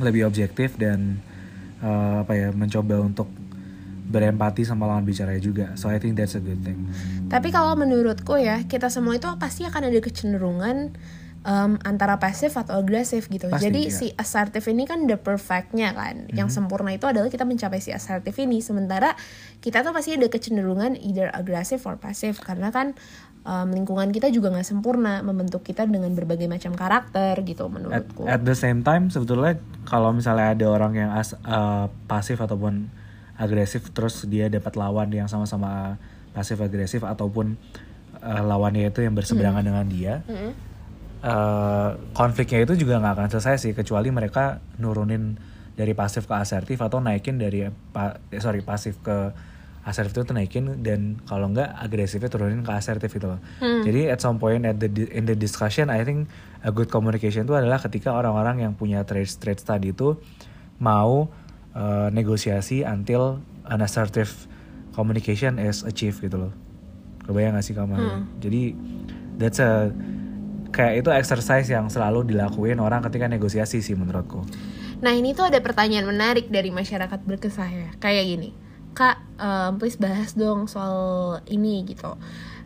lebih 0.00 0.24
objektif 0.24 0.80
dan 0.80 1.20
uh, 1.84 2.24
apa 2.24 2.32
ya 2.40 2.48
mencoba 2.56 3.04
untuk 3.04 3.28
berempati 4.08 4.64
sama 4.64 4.88
lawan 4.88 5.04
bicaranya 5.04 5.44
juga. 5.44 5.66
So 5.76 5.92
I 5.92 6.00
think 6.00 6.16
that's 6.16 6.36
a 6.36 6.40
good 6.40 6.64
thing. 6.64 6.88
tapi 7.28 7.52
kalau 7.52 7.76
menurutku 7.76 8.40
ya 8.40 8.64
kita 8.64 8.88
semua 8.88 9.20
itu 9.20 9.28
pasti 9.36 9.68
akan 9.68 9.92
ada 9.92 10.00
kecenderungan 10.00 10.96
em, 11.44 11.76
antara 11.84 12.16
pasif 12.16 12.56
atau 12.56 12.80
agresif 12.80 13.28
gitu. 13.28 13.52
Pasti, 13.52 13.68
jadi 13.68 13.80
iya. 13.86 13.92
si 13.92 14.06
assertive 14.16 14.64
ini 14.72 14.88
kan 14.88 15.04
the 15.04 15.20
perfectnya 15.20 15.92
kan. 15.92 16.26
Yang 16.32 16.56
sempurna 16.56 16.96
itu 16.96 17.04
adalah 17.04 17.28
kita 17.28 17.44
mencapai 17.44 17.78
si 17.84 17.92
assertive 17.92 18.34
ini. 18.40 18.64
Sementara 18.64 19.12
kita 19.60 19.84
tuh 19.84 19.92
pasti 19.92 20.16
ada 20.16 20.26
kecenderungan 20.26 20.96
either 20.96 21.28
agresif 21.30 21.84
or 21.84 22.00
pasif 22.00 22.40
karena 22.40 22.72
kan 22.72 22.96
em, 23.44 23.68
lingkungan 23.76 24.08
kita 24.10 24.32
juga 24.32 24.50
nggak 24.50 24.66
sempurna. 24.66 25.20
Membentuk 25.20 25.62
kita 25.62 25.84
dengan 25.84 26.16
berbagai 26.16 26.48
macam 26.48 26.72
karakter 26.72 27.36
gitu 27.44 27.68
At, 27.68 27.72
menurutku. 27.72 28.24
at 28.24 28.42
the 28.42 28.56
same 28.56 28.80
time 28.80 29.12
sebetulnya 29.12 29.60
kalau 29.84 30.16
misalnya 30.16 30.56
ada 30.56 30.66
orang 30.72 30.92
yang 30.96 31.10
as, 31.12 31.36
uh, 31.44 31.92
pasif 32.08 32.40
ataupun 32.40 32.88
agresif 33.36 33.92
terus 33.92 34.24
dia 34.30 34.48
dapat 34.48 34.78
lawan 34.78 35.10
yang 35.10 35.26
sama-sama 35.26 36.00
pasif 36.32 36.58
agresif 36.62 37.02
ataupun 37.02 37.58
uh, 38.22 38.42
lawannya 38.46 38.88
itu 38.88 39.02
yang 39.02 39.12
berseberangan 39.12 39.62
dengan 39.66 39.86
dia 39.90 40.14
uh, 41.24 41.96
konfliknya 42.12 42.68
itu 42.68 42.84
juga 42.84 43.00
nggak 43.00 43.14
akan 43.16 43.28
selesai 43.32 43.56
sih 43.58 43.72
kecuali 43.72 44.12
mereka 44.12 44.60
nurunin 44.76 45.40
dari 45.74 45.96
pasif 45.96 46.30
ke 46.30 46.34
asertif 46.36 46.78
atau 46.78 47.02
naikin 47.02 47.40
dari 47.40 47.66
pa- 47.90 48.20
eh, 48.30 48.38
sorry 48.38 48.62
pasif 48.62 49.00
ke 49.02 49.32
asertif 49.84 50.24
itu 50.24 50.32
naikin 50.32 50.80
dan 50.80 51.20
kalau 51.28 51.50
nggak 51.52 51.76
agresifnya 51.76 52.32
turunin 52.32 52.64
ke 52.64 52.72
asertif 52.72 53.12
gitu 53.12 53.36
loh. 53.36 53.40
Jadi 53.84 54.08
at 54.08 54.20
some 54.22 54.40
point 54.40 54.64
at 54.64 54.80
the 54.80 54.88
in 55.12 55.28
the 55.28 55.36
discussion 55.36 55.92
I 55.92 56.06
think 56.06 56.30
a 56.64 56.72
good 56.72 56.88
communication 56.88 57.44
itu 57.44 57.52
adalah 57.52 57.76
ketika 57.82 58.16
orang-orang 58.16 58.64
yang 58.64 58.72
punya 58.72 59.04
traits 59.04 59.36
traits 59.36 59.60
tadi 59.60 59.92
itu 59.92 60.16
mau 60.80 61.28
uh, 61.76 62.08
negosiasi 62.08 62.80
until 62.80 63.44
an 63.68 63.84
assertive 63.84 64.32
communication 64.96 65.60
is 65.60 65.84
achieved 65.84 66.22
gitu 66.24 66.48
loh. 66.48 66.52
Kebayang 67.28 67.56
gak 67.56 67.64
sih 67.66 67.76
kamu? 67.76 67.92
Jadi 68.40 68.62
that's 69.36 69.60
a 69.60 69.92
kayak 70.74 71.06
itu 71.06 71.10
exercise 71.14 71.70
yang 71.70 71.86
selalu 71.86 72.26
dilakuin 72.26 72.82
orang 72.82 73.06
ketika 73.06 73.30
negosiasi 73.30 73.78
sih 73.78 73.94
menurutku. 73.94 74.42
Nah 74.98 75.14
ini 75.14 75.30
tuh 75.30 75.46
ada 75.46 75.62
pertanyaan 75.62 76.10
menarik 76.10 76.50
dari 76.50 76.74
masyarakat 76.74 77.20
berkesah 77.28 77.68
ya 77.70 77.88
Kayak 78.02 78.24
gini 78.26 78.50
Kak, 78.94 79.18
um, 79.42 79.82
please 79.82 79.98
bahas 79.98 80.38
dong 80.38 80.70
soal 80.70 81.38
ini 81.50 81.82
gitu 81.82 82.14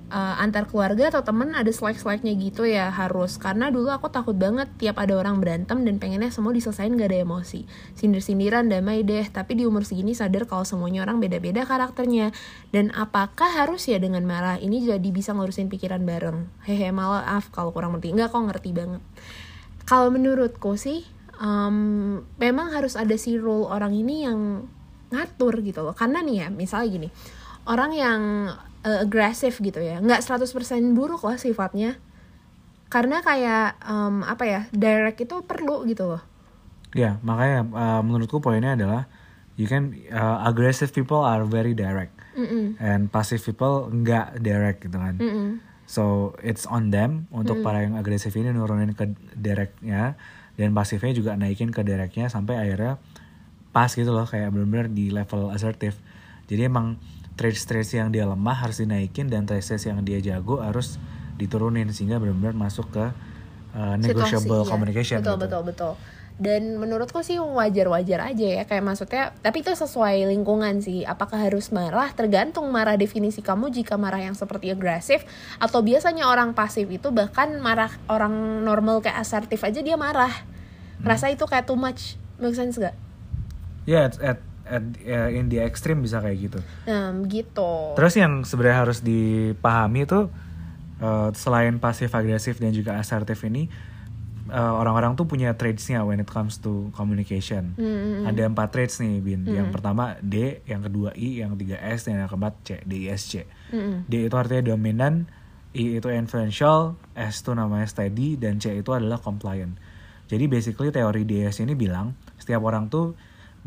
Uh, 0.09 0.41
Antar 0.41 0.65
keluarga 0.65 1.12
atau 1.12 1.21
temen 1.21 1.53
ada 1.53 1.69
slack-slacknya 1.69 2.33
gitu 2.41 2.65
ya 2.65 2.88
harus. 2.88 3.37
Karena 3.37 3.69
dulu 3.69 3.93
aku 3.93 4.09
takut 4.09 4.33
banget 4.33 4.65
tiap 4.81 4.97
ada 4.97 5.12
orang 5.12 5.37
berantem 5.37 5.85
dan 5.85 6.00
pengennya 6.00 6.33
semua 6.33 6.57
diselesain 6.57 6.97
gak 6.97 7.12
ada 7.12 7.29
emosi. 7.29 7.69
Sindir-sindiran 7.93 8.73
damai 8.73 9.05
deh. 9.05 9.29
Tapi 9.29 9.61
di 9.61 9.69
umur 9.69 9.85
segini 9.85 10.17
sadar 10.17 10.49
kalau 10.49 10.65
semuanya 10.65 11.05
orang 11.05 11.21
beda-beda 11.21 11.69
karakternya. 11.69 12.33
Dan 12.73 12.88
apakah 12.97 13.53
harus 13.53 13.85
ya 13.85 14.00
dengan 14.00 14.25
marah? 14.25 14.57
Ini 14.57 14.97
jadi 14.97 15.09
bisa 15.12 15.37
ngurusin 15.37 15.69
pikiran 15.69 16.00
bareng. 16.00 16.49
Hehe 16.65 16.88
maaf 16.88 17.53
kalau 17.53 17.77
kurang 17.77 17.93
ngerti 17.93 18.17
Enggak 18.17 18.33
kok 18.33 18.49
ngerti 18.49 18.71
banget. 18.73 19.05
Kalau 19.85 20.09
menurutku 20.09 20.81
sih 20.81 21.05
um, 21.37 22.25
memang 22.41 22.73
harus 22.73 22.97
ada 22.97 23.12
si 23.21 23.37
role 23.37 23.69
orang 23.69 23.93
ini 23.93 24.25
yang 24.25 24.65
ngatur 25.12 25.61
gitu 25.61 25.85
loh. 25.85 25.93
Karena 25.93 26.25
nih 26.25 26.37
ya 26.45 26.49
misalnya 26.49 26.88
gini. 26.88 27.09
Orang 27.69 27.93
yang 27.93 28.49
uh, 28.88 29.04
agresif 29.04 29.61
gitu 29.61 29.85
ya 29.85 30.00
nggak 30.00 30.25
100% 30.25 30.49
buruk 30.97 31.21
loh 31.21 31.37
sifatnya 31.37 32.00
karena 32.88 33.21
kayak 33.21 33.76
um, 33.85 34.25
apa 34.25 34.45
ya 34.49 34.61
direct 34.73 35.21
itu 35.21 35.45
perlu 35.45 35.85
gitu 35.85 36.09
loh 36.09 36.25
Ya 36.97 37.21
makanya 37.21 37.68
uh, 37.76 38.00
menurutku 38.00 38.40
poinnya 38.40 38.73
adalah 38.73 39.04
you 39.61 39.68
can 39.68 39.92
uh, 40.09 40.40
aggressive 40.49 40.88
people 40.95 41.21
are 41.21 41.45
very 41.45 41.76
direct 41.76 42.16
Mm-mm. 42.33 42.80
and 42.80 43.12
passive 43.12 43.45
people 43.45 43.92
nggak 43.92 44.40
direct 44.40 44.88
gitu 44.88 44.97
kan. 44.97 45.21
Mm-mm. 45.21 45.61
So 45.88 46.37
it's 46.45 46.64
on 46.68 46.92
them 46.92 47.28
untuk 47.33 47.64
para 47.64 47.85
yang 47.85 47.97
agresif 47.97 48.37
ini 48.37 48.52
nurunin 48.52 48.92
ke 48.92 49.09
directnya 49.37 50.21
dan 50.57 50.76
pasifnya 50.76 51.16
juga 51.16 51.33
naikin 51.37 51.73
ke 51.73 51.80
directnya 51.80 52.28
sampai 52.28 52.61
akhirnya 52.61 53.00
pas 53.73 53.88
gitu 53.88 54.09
loh 54.12 54.28
kayak 54.28 54.52
bener-bener 54.52 54.88
di 54.92 55.12
level 55.12 55.52
assertif. 55.52 55.97
Jadi 56.49 56.68
emang 56.68 56.97
traits-traits 57.38 57.95
yang 57.95 58.11
dia 58.11 58.26
lemah 58.26 58.66
harus 58.66 58.83
dinaikin 58.83 59.30
dan 59.30 59.47
traits-traits 59.47 59.87
yang 59.87 60.02
dia 60.02 60.18
jago 60.18 60.59
harus 60.59 60.99
diturunin 61.38 61.87
sehingga 61.95 62.18
bener-bener 62.18 62.59
masuk 62.59 62.90
ke 62.90 63.07
uh, 63.78 63.95
negotiable 63.95 64.66
Situasi, 64.66 64.68
ya. 64.68 64.73
communication. 64.75 65.18
betul 65.23 65.37
gitu. 65.38 65.45
betul 65.47 65.62
betul 65.62 65.92
dan 66.38 66.78
menurutku 66.78 67.18
sih 67.26 67.42
wajar-wajar 67.42 68.30
aja 68.30 68.47
ya 68.47 68.62
kayak 68.62 68.87
maksudnya 68.87 69.35
tapi 69.42 69.66
itu 69.66 69.75
sesuai 69.75 70.23
lingkungan 70.30 70.78
sih 70.78 71.02
apakah 71.02 71.50
harus 71.50 71.75
marah 71.75 72.14
tergantung 72.14 72.71
marah 72.71 72.95
definisi 72.95 73.42
kamu 73.42 73.75
jika 73.75 73.99
marah 73.99 74.23
yang 74.23 74.38
seperti 74.38 74.71
agresif 74.71 75.26
atau 75.59 75.83
biasanya 75.83 76.30
orang 76.30 76.54
pasif 76.54 76.87
itu 76.95 77.11
bahkan 77.11 77.59
marah 77.59 77.90
orang 78.07 78.62
normal 78.62 79.02
kayak 79.02 79.18
asertif 79.18 79.66
aja 79.66 79.83
dia 79.83 79.99
marah 79.99 80.30
rasa 81.02 81.26
itu 81.26 81.42
kayak 81.42 81.66
too 81.66 81.75
much 81.75 82.14
make 82.38 82.54
sense 82.54 82.78
gak? 82.78 82.95
Ya, 83.83 84.07
at, 84.07 84.14
at, 84.23 84.38
at, 84.69 84.85
ya, 85.01 85.33
in 85.33 85.49
the 85.49 85.59
extreme 85.65 86.05
bisa 86.05 86.21
kayak 86.21 86.39
gitu. 86.53 86.61
Nah 86.85 87.11
gitu 87.27 87.97
Terus 87.97 88.15
yang 88.21 88.45
sebenarnya 88.45 88.79
harus 88.85 88.99
dipahami 89.01 90.05
itu 90.05 90.29
eh, 91.01 91.29
selain 91.35 91.81
pasif 91.81 92.13
agresif 92.13 92.61
dan 92.61 92.77
juga 92.77 93.01
asertif 93.01 93.41
ini 93.49 93.73
eh, 94.53 94.73
orang-orang 94.81 95.17
tuh 95.17 95.25
punya 95.25 95.57
traitsnya 95.57 96.05
when 96.05 96.21
it 96.21 96.29
comes 96.29 96.61
to 96.61 96.93
communication. 96.93 97.73
Ada 98.29 98.49
empat 98.49 98.69
traits 98.77 99.01
nih, 99.01 99.25
Bin. 99.25 99.49
Yang 99.49 99.73
pertama 99.73 100.21
D, 100.21 100.61
yang 100.69 100.85
kedua 100.85 101.17
I, 101.17 101.41
yang 101.41 101.57
ketiga 101.57 101.81
S, 101.81 102.05
dan 102.05 102.21
yang 102.21 102.29
keempat 102.29 102.55
C, 102.65 102.69
D, 102.85 103.09
I, 103.09 103.17
S, 103.17 103.29
C. 103.29 103.45
D 104.05 104.29
itu 104.29 104.37
artinya 104.37 104.73
dominan, 104.77 105.29
I 105.77 106.01
itu 106.01 106.09
influential, 106.13 106.97
S 107.13 107.45
itu 107.45 107.53
namanya 107.53 107.85
steady, 107.89 108.41
dan 108.41 108.57
C 108.57 108.73
itu 108.73 108.91
adalah 108.93 109.21
compliant. 109.21 109.77
Jadi 110.29 110.45
basically 110.45 110.93
teori 110.93 111.25
DS 111.25 111.65
ini 111.65 111.73
bilang 111.73 112.13
setiap 112.37 112.61
orang 112.61 112.93
tuh 112.93 113.17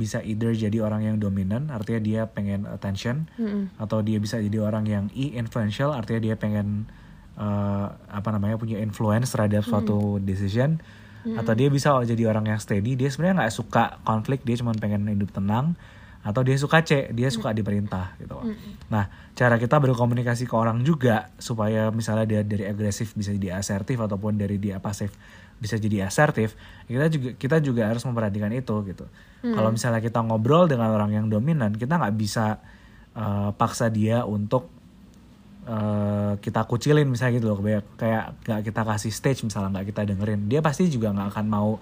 bisa 0.01 0.25
either 0.25 0.58
jadi 0.58 0.81
orang 0.81 1.05
yang 1.05 1.22
dominan, 1.22 1.70
artinya 1.70 2.01
dia 2.01 2.22
pengen 2.25 2.65
attention, 2.65 3.29
atau 3.77 4.01
dia 4.01 4.17
bisa 4.17 4.41
jadi 4.41 4.65
orang 4.65 4.89
yang 4.89 5.05
I 5.13 5.38
influential, 5.38 5.93
artinya 5.93 6.25
dia 6.25 6.36
pengen 6.41 6.89
eh, 7.38 7.88
apa 7.93 8.29
namanya 8.34 8.58
punya 8.58 8.81
influence 8.81 9.29
terhadap 9.29 9.62
suatu 9.70 10.17
decision, 10.17 10.81
atau 11.38 11.53
dia 11.53 11.70
bisa 11.70 11.93
jadi 12.01 12.34
orang 12.34 12.50
yang 12.50 12.58
steady, 12.58 12.98
dia 12.98 13.13
sebenarnya 13.13 13.46
nggak 13.46 13.53
suka 13.53 14.01
konflik, 14.01 14.41
dia 14.41 14.58
cuma 14.58 14.74
pengen 14.74 15.05
hidup 15.05 15.29
tenang, 15.29 15.77
atau 16.22 16.41
dia 16.46 16.53
suka 16.53 16.86
C, 16.86 17.10
dia 17.17 17.34
suka 17.34 17.50
diperintah 17.50 18.13
gitu. 18.22 18.38
loh. 18.38 18.46
Nah, 18.93 19.10
cara 19.34 19.58
kita 19.58 19.81
berkomunikasi 19.81 20.46
ke 20.46 20.53
orang 20.53 20.86
juga 20.86 21.34
supaya 21.41 21.89
misalnya 21.89 22.25
dia 22.29 22.41
dari 22.46 22.70
agresif 22.70 23.17
bisa 23.17 23.34
jadi 23.34 23.58
asertif 23.58 23.98
ataupun 23.98 24.38
dari 24.38 24.62
dia 24.62 24.77
pasif 24.77 25.10
bisa 25.62 25.77
jadi 25.77 26.10
asertif, 26.10 26.58
kita 26.89 27.06
juga 27.13 27.30
kita 27.38 27.58
juga 27.62 27.86
harus 27.86 28.01
memperhatikan 28.01 28.50
itu 28.50 28.74
gitu. 28.89 29.06
Kalau 29.41 29.70
misalnya 29.74 30.01
kita 30.01 30.22
ngobrol 30.22 30.65
dengan 30.65 30.89
orang 30.89 31.13
yang 31.13 31.25
dominan, 31.30 31.77
kita 31.77 32.01
nggak 32.01 32.18
bisa 32.18 32.58
eh, 33.13 33.50
paksa 33.53 33.94
dia 33.94 34.25
untuk 34.25 34.74
eh, 35.70 36.34
kita 36.41 36.65
kucilin 36.65 37.06
misalnya 37.06 37.38
gitu 37.38 37.48
loh, 37.53 37.62
kayak 37.62 37.86
kayak 37.98 38.24
nggak 38.41 38.62
kita 38.74 38.82
kasih 38.82 39.12
stage 39.13 39.39
misalnya 39.46 39.80
nggak 39.80 39.88
kita 39.94 40.01
dengerin, 40.10 40.50
dia 40.50 40.65
pasti 40.65 40.89
juga 40.89 41.13
nggak 41.13 41.30
akan 41.38 41.46
mau 41.46 41.77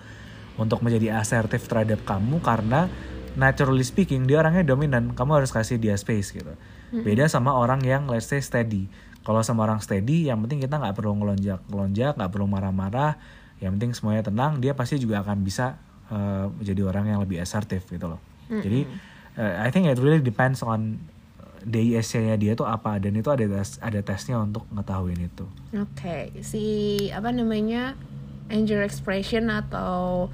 untuk 0.59 0.83
menjadi 0.83 1.15
asertif 1.15 1.71
terhadap 1.71 2.03
kamu 2.03 2.43
karena 2.43 2.91
naturally 3.39 3.87
speaking 3.87 4.27
dia 4.27 4.43
orangnya 4.43 4.67
dominan 4.67 5.15
kamu 5.15 5.39
harus 5.39 5.55
kasih 5.55 5.79
dia 5.79 5.95
space 5.95 6.35
gitu. 6.35 6.51
Beda 6.89 7.29
sama 7.29 7.53
orang 7.55 7.79
yang 7.85 8.09
let's 8.09 8.27
say 8.27 8.41
steady. 8.43 8.91
Kalau 9.23 9.45
sama 9.45 9.63
orang 9.63 9.79
steady 9.79 10.27
yang 10.27 10.41
penting 10.43 10.63
kita 10.65 10.75
nggak 10.79 10.95
perlu 10.97 11.15
ngelonjak 11.21 11.61
ngelonjak 11.69 12.17
nggak 12.17 12.31
perlu 12.33 12.47
marah-marah 12.49 13.13
yang 13.59 13.75
penting 13.75 13.91
semuanya 13.95 14.23
tenang 14.23 14.63
dia 14.63 14.71
pasti 14.71 14.95
juga 14.99 15.19
akan 15.23 15.43
bisa 15.43 15.79
uh, 16.11 16.47
menjadi 16.59 16.81
orang 16.87 17.05
yang 17.11 17.19
lebih 17.19 17.39
asertif 17.43 17.87
gitu 17.87 18.07
loh. 18.07 18.21
Jadi 18.49 18.89
uh, 19.37 19.61
I 19.61 19.69
think 19.69 19.85
it 19.85 20.01
really 20.01 20.23
depends 20.23 20.65
on 20.65 20.97
DISC-nya 21.59 22.39
dia 22.39 22.55
tuh 22.55 22.65
apa 22.65 22.97
dan 23.03 23.19
itu 23.19 23.27
ada 23.27 23.43
tes 23.43 23.77
ada 23.83 23.99
tesnya 23.99 24.39
untuk 24.39 24.63
ngetahuin 24.71 25.19
itu. 25.19 25.45
Oke, 25.75 26.31
si 26.39 26.63
apa 27.11 27.35
namanya 27.35 27.99
anger 28.47 28.81
expression 28.81 29.51
atau 29.51 30.31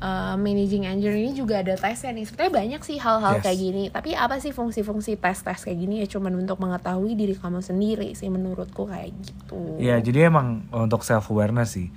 uh, 0.00 0.36
managing 0.36 0.84
anger 0.84 1.12
ini 1.12 1.32
juga 1.32 1.64
ada 1.64 1.74
tesnya 1.76 2.12
nih. 2.12 2.24
Sebenarnya 2.28 2.52
banyak 2.52 2.80
sih 2.84 2.96
hal-hal 3.00 3.40
Yes. 3.40 3.42
kayak 3.44 3.58
gini. 3.58 3.84
Tapi 3.88 4.10
apa 4.12 4.36
sih 4.40 4.52
fungsi-fungsi 4.52 5.16
tes-tes 5.16 5.64
kayak 5.64 5.78
gini 5.78 6.04
ya 6.04 6.06
cuman 6.08 6.36
untuk 6.36 6.60
mengetahui 6.60 7.16
diri 7.16 7.34
kamu 7.36 7.60
sendiri 7.64 8.12
sih 8.12 8.28
menurutku 8.28 8.88
kayak 8.88 9.12
gitu. 9.24 9.80
Ya, 9.80 9.96
jadi 10.00 10.28
emang 10.28 10.68
untuk 10.72 11.04
self 11.04 11.32
awareness 11.32 11.76
sih, 11.76 11.88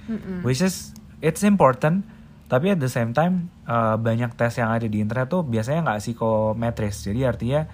which 0.43 0.63
is 0.63 0.95
it's 1.19 1.43
important. 1.43 2.07
Tapi 2.49 2.73
at 2.73 2.81
the 2.81 2.89
same 2.89 3.13
time 3.13 3.53
uh, 3.69 3.93
banyak 3.93 4.33
tes 4.33 4.57
yang 4.57 4.73
ada 4.73 4.89
di 4.89 5.05
internet 5.05 5.29
tuh 5.29 5.45
biasanya 5.45 5.85
nggak 5.85 5.99
psikometris. 6.01 7.05
Jadi 7.05 7.21
artinya 7.21 7.69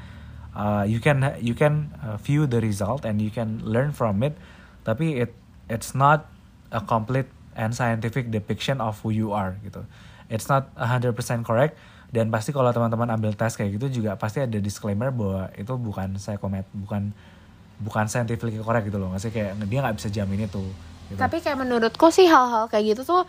uh, 0.51 0.84
you 0.84 1.00
can 1.00 1.24
you 1.39 1.55
can 1.55 1.96
view 2.20 2.44
the 2.44 2.60
result 2.60 3.08
and 3.08 3.24
you 3.24 3.32
can 3.32 3.63
learn 3.63 3.96
from 3.96 4.20
it. 4.20 4.36
Tapi 4.84 5.24
it 5.24 5.32
it's 5.72 5.96
not 5.96 6.27
a 6.75 6.84
complete 6.84 7.32
and 7.55 7.72
scientific 7.72 8.27
depiction 8.36 8.84
of 8.84 9.00
who 9.00 9.15
you 9.15 9.32
are 9.32 9.55
gitu. 9.63 9.88
It's 10.29 10.50
not 10.50 10.74
100% 10.77 11.13
correct 11.46 11.77
dan 12.10 12.32
pasti 12.32 12.55
kalau 12.55 12.72
teman-teman 12.72 13.12
ambil 13.12 13.36
tes 13.36 13.53
kayak 13.53 13.77
gitu 13.77 14.01
juga 14.01 14.15
pasti 14.15 14.41
ada 14.41 14.58
disclaimer 14.58 15.12
bahwa 15.12 15.51
itu 15.58 15.74
bukan 15.75 16.15
psikomet 16.15 16.65
bukan 16.72 17.12
bukan 17.82 18.05
scientifically 18.08 18.55
correct 18.63 18.88
gitu 18.88 18.98
loh 18.98 19.12
nggak 19.12 19.22
sih 19.22 19.32
kayak 19.36 19.60
dia 19.67 19.79
nggak 19.84 19.96
bisa 20.00 20.08
jamin 20.08 20.48
itu 20.48 20.63
gitu. 21.12 21.20
Tapi 21.22 21.38
kayak 21.44 21.60
menurutku 21.62 22.10
sih 22.10 22.25
hal-hal 22.25 22.65
kayak 22.72 22.96
gitu 22.98 23.01
tuh 23.05 23.22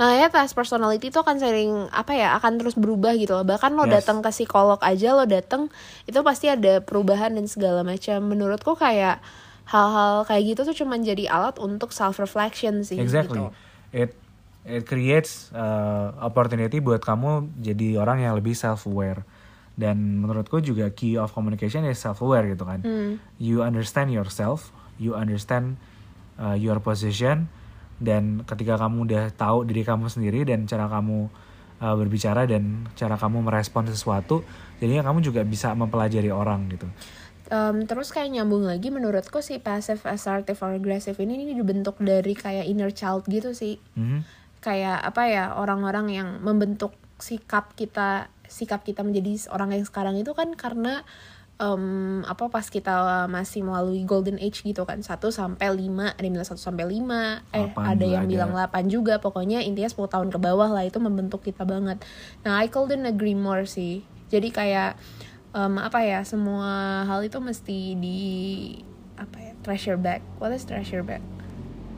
makanya 0.00 0.32
tes 0.32 0.50
personality 0.56 1.12
tuh 1.12 1.22
akan 1.22 1.36
sering 1.38 1.70
apa 1.92 2.16
ya 2.16 2.34
akan 2.40 2.58
terus 2.58 2.74
berubah 2.74 3.14
gitu 3.14 3.36
loh. 3.38 3.44
Bahkan 3.46 3.76
lo 3.76 3.84
Yes. 3.86 4.02
datang 4.02 4.24
ke 4.24 4.30
psikolog 4.32 4.80
aja 4.82 5.14
lo 5.14 5.28
datang 5.28 5.68
itu 6.08 6.18
pasti 6.24 6.50
ada 6.50 6.80
perubahan 6.82 7.36
dan 7.36 7.46
segala 7.46 7.84
macam. 7.86 8.18
Menurutku 8.24 8.74
kayak 8.74 9.22
hal-hal 9.70 10.26
kayak 10.26 10.42
gitu 10.56 10.60
tuh 10.66 10.76
cuman 10.82 11.06
jadi 11.06 11.30
alat 11.30 11.62
untuk 11.62 11.94
self 11.94 12.18
reflection 12.18 12.82
sih 12.82 12.98
exactly 12.98 13.38
gitu. 13.38 13.54
it 13.94 14.10
it 14.64 14.84
creates 14.84 15.48
uh, 15.56 16.12
opportunity 16.20 16.78
buat 16.78 17.00
kamu 17.00 17.48
jadi 17.60 17.96
orang 18.00 18.24
yang 18.24 18.36
lebih 18.36 18.52
self 18.52 18.84
aware 18.84 19.24
dan 19.80 20.20
menurutku 20.20 20.60
juga 20.60 20.92
key 20.92 21.16
of 21.16 21.32
communication 21.32 21.88
is 21.88 21.96
self 21.96 22.20
aware 22.20 22.44
gitu 22.44 22.68
kan. 22.68 22.84
You 23.40 23.64
understand 23.64 24.12
yourself 24.12 24.74
you 25.00 25.16
understand 25.16 25.80
uh, 26.36 26.54
your 26.54 26.78
position 26.84 27.48
dan 27.96 28.44
ketika 28.44 28.76
kamu 28.76 29.08
udah 29.08 29.24
tahu 29.32 29.64
diri 29.64 29.82
kamu 29.82 30.12
sendiri 30.12 30.44
dan 30.44 30.68
cara 30.68 30.86
kamu 30.92 31.32
uh, 31.80 31.96
berbicara 31.96 32.44
dan 32.44 32.84
cara 32.92 33.16
kamu 33.16 33.40
merespon 33.40 33.88
sesuatu 33.88 34.44
jadinya 34.78 35.08
kamu 35.08 35.24
juga 35.24 35.40
bisa 35.42 35.72
mempelajari 35.72 36.28
orang 36.28 36.68
gitu. 36.68 36.86
Um, 37.50 37.82
terus 37.82 38.14
kayak 38.14 38.30
nyambung 38.30 38.62
lagi 38.62 38.94
menurutku 38.94 39.42
si 39.42 39.58
passive 39.58 40.06
assertive 40.06 40.60
or 40.62 40.78
aggressive 40.78 41.18
ini 41.18 41.34
ini 41.34 41.58
dibentuk 41.58 41.98
dari 41.98 42.36
kayak 42.36 42.68
inner 42.68 42.94
child 42.94 43.26
gitu 43.26 43.50
sih. 43.56 43.80
Mhm. 43.98 44.39
Kayak 44.60 45.00
apa 45.00 45.22
ya 45.28 45.44
orang-orang 45.56 46.06
yang 46.12 46.28
membentuk 46.44 46.92
sikap 47.20 47.72
kita 47.76 48.32
sikap 48.48 48.84
kita 48.84 49.04
menjadi 49.04 49.48
orang 49.52 49.76
yang 49.76 49.84
sekarang 49.84 50.16
itu 50.16 50.32
kan 50.32 50.52
karena 50.56 51.04
em, 51.60 52.20
apa 52.24 52.48
pas 52.48 52.64
kita 52.66 53.28
masih 53.28 53.64
melalui 53.64 54.02
golden 54.04 54.40
age 54.40 54.64
gitu 54.64 54.82
kan 54.88 55.04
1 55.04 55.20
sampai 55.32 55.68
5 55.68 56.16
ada 56.16 56.24
yang 56.24 56.34
bilang 56.34 56.48
1 56.48 56.56
sampai 56.56 56.84
5 56.88 57.56
eh 57.56 57.66
ada 57.76 58.06
yang 58.06 58.24
ada. 58.26 58.32
bilang 58.32 58.50
8 58.56 58.88
juga 58.88 59.20
pokoknya 59.20 59.60
intinya 59.64 59.88
10 59.88 60.08
tahun 60.08 60.28
ke 60.32 60.38
bawah 60.40 60.72
lah 60.72 60.84
itu 60.84 60.98
membentuk 60.98 61.44
kita 61.44 61.62
banget. 61.68 62.00
Nah 62.42 62.60
I 62.60 62.66
couldn't 62.72 63.04
agree 63.04 63.36
more 63.36 63.68
sih. 63.68 64.02
Jadi 64.32 64.50
kayak 64.50 64.96
em, 65.52 65.74
apa 65.78 66.00
ya 66.02 66.20
semua 66.24 67.04
hal 67.06 67.20
itu 67.22 67.38
mesti 67.38 67.94
di 67.96 68.20
apa 69.20 69.36
ya 69.36 69.52
treasure 69.60 70.00
back 70.00 70.24
what 70.40 70.48
is 70.48 70.64
treasure 70.64 71.04
back 71.04 71.20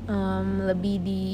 Em, 0.02 0.66
lebih 0.66 0.98
di 0.98 1.24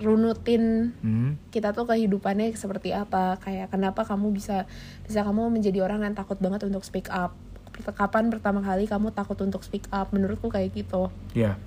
runutin 0.00 0.96
Mhm. 1.04 1.52
kita 1.52 1.76
tuh 1.76 1.84
kehidupannya 1.84 2.50
seperti 2.56 2.96
apa. 2.96 3.36
Kayak 3.38 3.70
kenapa 3.70 4.02
kamu 4.08 4.32
bisa 4.32 4.64
bisa 5.04 5.22
kamu 5.22 5.52
menjadi 5.52 5.84
orang 5.84 6.02
yang 6.02 6.16
takut 6.16 6.40
banget 6.40 6.64
untuk 6.64 6.82
speak 6.82 7.12
up? 7.12 7.36
Kapan 7.80 8.28
pertama 8.28 8.60
kali 8.60 8.84
kamu 8.88 9.12
takut 9.12 9.36
untuk 9.40 9.64
speak 9.64 9.86
up? 9.92 10.12
Menurutku 10.12 10.48
kayak 10.48 10.72
gitu. 10.72 11.12
Ya 11.36 11.60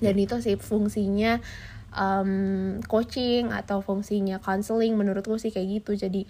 dan 0.00 0.16
itu 0.16 0.40
sih 0.40 0.56
fungsinya 0.56 1.38
um, 1.92 2.80
coaching 2.88 3.52
atau 3.52 3.84
fungsinya 3.84 4.40
counseling 4.40 4.96
menurutku 4.96 5.36
sih 5.36 5.52
kayak 5.52 5.84
gitu. 5.84 5.92
Jadi 5.94 6.24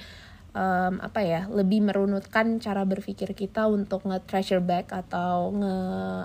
um, 0.53 0.99
apa 0.99 1.23
ya 1.23 1.47
lebih 1.47 1.87
merunutkan 1.87 2.59
cara 2.59 2.83
berpikir 2.83 3.33
kita 3.33 3.71
untuk 3.71 4.05
nge-treasure 4.05 4.63
back 4.63 4.91
atau 4.91 5.55
nge 5.55 5.77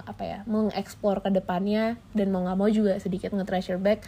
apa 0.10 0.24
ya 0.25 0.39
mengeksplor 0.50 1.22
ke 1.22 1.29
depannya 1.29 2.01
dan 2.17 2.34
mau 2.34 2.41
nggak 2.43 2.57
mau 2.57 2.69
juga 2.69 2.98
sedikit 2.98 3.31
nge-treasure 3.38 3.79
back 3.79 4.01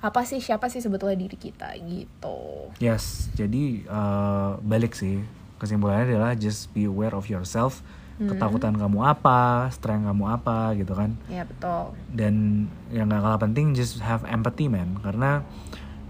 apa 0.00 0.24
sih 0.24 0.40
siapa 0.40 0.72
sih 0.72 0.80
sebetulnya 0.80 1.16
diri 1.20 1.36
kita 1.36 1.76
gitu 1.84 2.72
Yes, 2.80 3.28
jadi 3.36 3.84
uh, 3.84 4.56
balik 4.64 4.96
sih 4.96 5.20
kesimpulannya 5.60 6.16
adalah 6.16 6.32
just 6.32 6.72
be 6.72 6.88
aware 6.88 7.12
of 7.12 7.28
yourself. 7.28 7.84
Ketakutan 8.20 8.76
kamu 8.76 9.00
apa, 9.00 9.72
strength 9.72 10.04
kamu 10.04 10.24
apa 10.28 10.76
gitu 10.76 10.92
kan. 10.92 11.16
ya 11.32 11.44
betul 11.48 11.96
Dan 12.12 12.68
yang 12.92 13.08
gak 13.08 13.24
kalah 13.24 13.40
penting 13.40 13.72
just 13.72 13.96
have 14.04 14.24
empathy 14.28 14.68
man. 14.68 15.00
Karena 15.00 15.40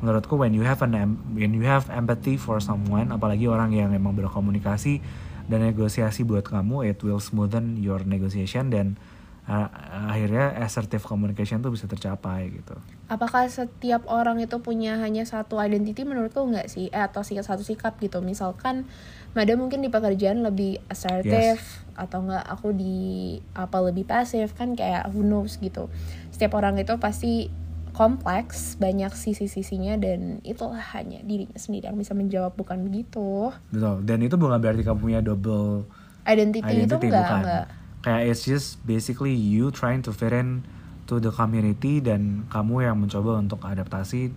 menurutku 0.02 0.34
when 0.34 0.50
you 0.50 0.66
have 0.66 0.82
an 0.82 1.18
when 1.34 1.54
you 1.54 1.62
have 1.62 1.86
empathy 1.90 2.34
for 2.34 2.58
someone, 2.58 3.14
apalagi 3.14 3.46
orang 3.46 3.70
yang 3.70 3.94
emang 3.94 4.18
berkomunikasi 4.18 4.98
dan 5.46 5.62
negosiasi 5.62 6.26
buat 6.26 6.46
kamu, 6.46 6.90
it 6.90 6.98
will 7.06 7.22
smoothen 7.22 7.78
your 7.78 8.02
negotiation 8.02 8.74
dan 8.74 8.98
uh, 9.46 9.70
akhirnya 10.10 10.50
assertive 10.62 11.06
communication 11.06 11.62
tuh 11.62 11.70
bisa 11.70 11.86
tercapai 11.86 12.50
gitu. 12.54 12.74
Apakah 13.10 13.50
setiap 13.50 14.06
orang 14.06 14.38
itu 14.38 14.62
punya 14.62 15.02
hanya 15.02 15.26
satu 15.26 15.58
identity 15.58 16.06
menurutku 16.06 16.46
nggak 16.46 16.70
sih? 16.70 16.86
Eh, 16.94 17.02
atau 17.02 17.26
sih 17.26 17.34
satu 17.42 17.66
sikap 17.66 17.98
gitu. 17.98 18.22
Misalkan 18.22 18.86
Mada 19.30 19.54
mungkin 19.54 19.78
di 19.78 19.90
pekerjaan 19.90 20.42
lebih 20.42 20.82
assertive 20.90 21.62
atau 21.94 22.26
enggak 22.26 22.46
aku 22.50 22.74
di 22.74 23.38
apa 23.54 23.78
lebih 23.78 24.02
pasif 24.02 24.58
kan 24.58 24.74
kayak 24.74 25.10
who 25.10 25.22
knows 25.22 25.58
gitu. 25.62 25.86
Setiap 26.34 26.58
orang 26.58 26.78
itu 26.82 26.98
pasti 26.98 27.46
kompleks 27.94 28.78
banyak 28.78 29.10
sisi-sisinya 29.14 29.98
dan 29.98 30.42
itulah 30.46 30.82
hanya 30.94 31.22
dirinya 31.26 31.58
sendiri 31.58 31.90
yang 31.90 31.98
bisa 31.98 32.14
menjawab 32.14 32.58
bukan 32.58 32.82
begitu. 32.86 33.54
Betul. 33.70 34.02
Dan 34.02 34.18
itu 34.22 34.34
bukan 34.34 34.58
berarti 34.58 34.82
kamu 34.82 34.98
punya 34.98 35.20
double 35.22 35.86
identity, 36.26 36.66
itu 36.66 36.90
identity 36.90 37.06
enggak 37.10 37.26
bukan. 37.26 37.42
enggak 37.42 37.66
Kayak 38.00 38.22
it's 38.32 38.42
just 38.48 38.80
basically 38.82 39.34
you 39.34 39.68
trying 39.70 40.02
to 40.02 40.10
fit 40.10 40.34
in 40.34 40.66
to 41.10 41.18
the 41.18 41.34
community 41.34 41.98
dan 41.98 42.46
kamu 42.46 42.86
yang 42.86 42.94
mencoba 42.94 43.36
untuk 43.36 43.58
adaptasi 43.60 44.30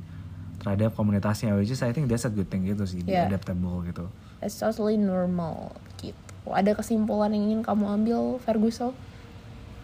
terhadap 0.57 0.97
komunitasnya 0.97 1.53
which 1.53 1.69
is 1.69 1.79
I 1.79 1.93
think 1.93 2.09
that's 2.09 2.25
a 2.25 2.33
good 2.33 2.49
thing 2.49 2.65
gitu 2.65 2.81
sih, 2.83 3.05
Yeah. 3.05 3.29
adaptable 3.29 3.85
gitu. 3.85 4.09
it's 4.41 4.57
totally 4.57 4.97
normal 4.97 5.77
gitu 6.01 6.17
ada 6.49 6.73
kesimpulan 6.73 7.31
yang 7.31 7.43
ingin 7.47 7.61
kamu 7.61 7.85
ambil 7.87 8.19
Ferguson 8.41 8.91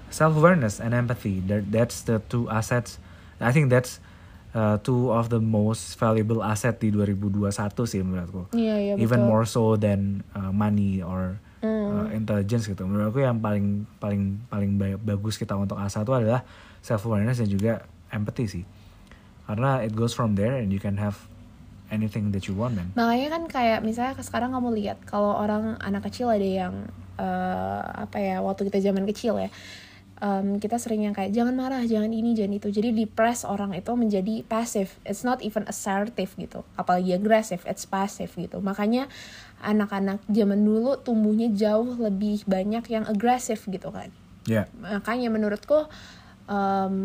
Self 0.09 0.33
awareness 0.33 0.81
and 0.81 0.91
empathy 0.91 1.37
that 1.45 1.69
that's 1.69 2.01
the 2.01 2.17
two 2.25 2.49
assets. 2.49 2.97
I 3.37 3.53
think 3.53 3.69
that's 3.69 4.01
uh, 4.51 4.81
two 4.81 5.13
of 5.13 5.29
the 5.29 5.37
most 5.37 6.01
valuable 6.01 6.41
asset 6.41 6.81
di 6.81 6.89
2021 6.89 7.53
sih 7.85 8.01
menurutku. 8.01 8.49
iya 8.51 8.75
iya 8.81 8.93
Even 8.97 9.21
betul. 9.21 9.29
more 9.29 9.45
so 9.45 9.77
than 9.77 10.25
uh, 10.33 10.49
money 10.49 10.97
or 10.99 11.37
Hmm. 11.59 11.87
uh, 11.91 12.07
intelligence 12.15 12.67
gitu. 12.71 12.87
Menurut 12.87 13.11
aku 13.11 13.19
yang 13.23 13.39
paling 13.43 13.83
paling 13.99 14.39
paling 14.47 14.71
ba- 14.79 14.99
bagus 14.99 15.35
kita 15.35 15.59
untuk 15.59 15.75
asah 15.75 16.07
itu 16.07 16.13
adalah 16.15 16.41
self 16.79 17.03
awareness 17.03 17.43
dan 17.43 17.49
juga 17.51 17.83
empathy 18.11 18.45
sih. 18.47 18.63
Karena 19.49 19.81
it 19.83 19.91
goes 19.97 20.15
from 20.15 20.37
there 20.37 20.55
and 20.55 20.71
you 20.71 20.79
can 20.79 20.95
have 20.95 21.17
anything 21.89 22.31
that 22.31 22.45
you 22.45 22.53
want 22.55 22.77
man. 22.77 22.93
Makanya 22.93 23.27
kan 23.33 23.43
kayak 23.49 23.79
misalnya 23.81 24.13
sekarang 24.21 24.53
kamu 24.53 24.77
lihat 24.77 24.97
kalau 25.09 25.35
orang 25.35 25.75
anak 25.81 26.07
kecil 26.07 26.29
ada 26.29 26.45
yang 26.45 26.85
eh, 27.17 27.81
apa 28.07 28.17
ya 28.21 28.37
waktu 28.39 28.69
kita 28.69 28.79
zaman 28.79 29.03
kecil 29.09 29.41
ya 29.41 29.49
em, 30.19 30.59
kita 30.59 30.79
sering 30.79 31.07
yang 31.07 31.15
kayak 31.15 31.31
jangan 31.31 31.55
marah 31.55 31.83
jangan 31.83 32.11
ini 32.11 32.35
jangan 32.35 32.59
itu 32.59 32.67
jadi 32.71 32.91
depress 32.91 33.43
orang 33.43 33.75
itu 33.75 33.91
menjadi 33.95 34.43
passive 34.47 34.91
it's 35.03 35.23
not 35.23 35.39
even 35.43 35.63
assertive 35.67 36.31
gitu 36.35 36.63
apalagi 36.75 37.15
agresif 37.15 37.63
it's 37.67 37.83
passive 37.83 38.31
gitu 38.35 38.59
makanya 38.59 39.07
anak-anak 39.59 40.23
zaman 40.31 40.63
dulu 40.63 40.95
tumbuhnya 40.99 41.51
jauh 41.51 41.99
lebih 41.99 42.47
banyak 42.47 42.83
yang 42.87 43.03
agresif 43.07 43.67
gitu 43.67 43.91
kan 43.91 44.11
Ya, 44.47 44.65
makanya 44.81 45.29
menurutku 45.29 45.85
um, 46.49 46.95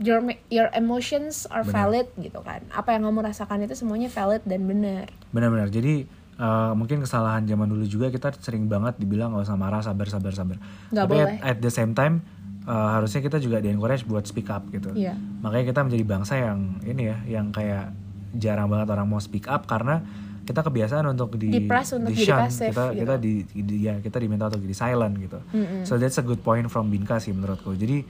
your 0.00 0.24
your 0.48 0.72
emotions 0.72 1.44
are 1.52 1.66
Benar. 1.66 1.74
valid 1.74 2.08
gitu 2.16 2.40
kan 2.40 2.64
apa 2.72 2.96
yang 2.96 3.04
kamu 3.04 3.28
rasakan 3.28 3.68
itu 3.68 3.76
semuanya 3.76 4.08
valid 4.08 4.40
dan 4.48 4.64
benar 4.64 5.12
benar-benar. 5.34 5.68
Jadi 5.68 6.08
uh, 6.40 6.72
mungkin 6.72 7.04
kesalahan 7.04 7.44
zaman 7.44 7.68
dulu 7.68 7.84
juga 7.84 8.08
kita 8.08 8.32
sering 8.40 8.70
banget 8.72 8.96
dibilang 8.96 9.36
gak 9.36 9.44
usah 9.52 9.58
marah, 9.60 9.84
sabar, 9.84 10.08
sabar, 10.08 10.32
sabar. 10.32 10.56
Nggak 10.88 11.04
Tapi 11.04 11.12
boleh. 11.12 11.36
At, 11.44 11.56
at 11.56 11.58
the 11.60 11.72
same 11.72 11.92
time 11.92 12.24
uh, 12.68 12.88
harusnya 12.94 13.24
kita 13.24 13.40
juga 13.40 13.58
di 13.58 13.72
encourage 13.72 14.04
buat 14.04 14.28
speak 14.28 14.52
up 14.52 14.68
gitu. 14.68 14.92
Iya. 14.92 15.16
Makanya 15.40 15.64
kita 15.66 15.80
menjadi 15.82 16.04
bangsa 16.04 16.34
yang 16.36 16.76
ini 16.84 17.08
ya, 17.08 17.16
yang 17.24 17.48
kayak 17.48 17.96
jarang 18.36 18.68
banget 18.68 18.92
orang 18.92 19.08
mau 19.08 19.16
speak 19.18 19.48
up 19.48 19.64
karena 19.64 20.04
kita 20.44 20.60
kebiasaan 20.60 21.04
untuk 21.08 21.36
di 21.36 21.48
Di-press 21.48 21.92
untuk 21.92 22.12
di 22.12 22.20
jadi 22.20 22.28
shun. 22.28 22.40
passive 22.40 22.72
kita 22.72 22.84
gitu. 22.88 23.00
kita 23.04 23.14
di, 23.16 23.32
di- 23.52 23.80
ya 23.84 23.94
kita 23.98 24.16
diminta 24.16 24.48
untuk 24.48 24.64
jadi 24.64 24.76
silent 24.76 25.14
gitu. 25.16 25.40
Mm-mm. 25.52 25.84
So 25.84 25.96
that's 25.96 26.16
a 26.16 26.24
good 26.24 26.40
point 26.40 26.68
from 26.68 26.88
Binka 26.88 27.20
sih 27.20 27.32
menurutku. 27.32 27.72
Jadi 27.72 28.04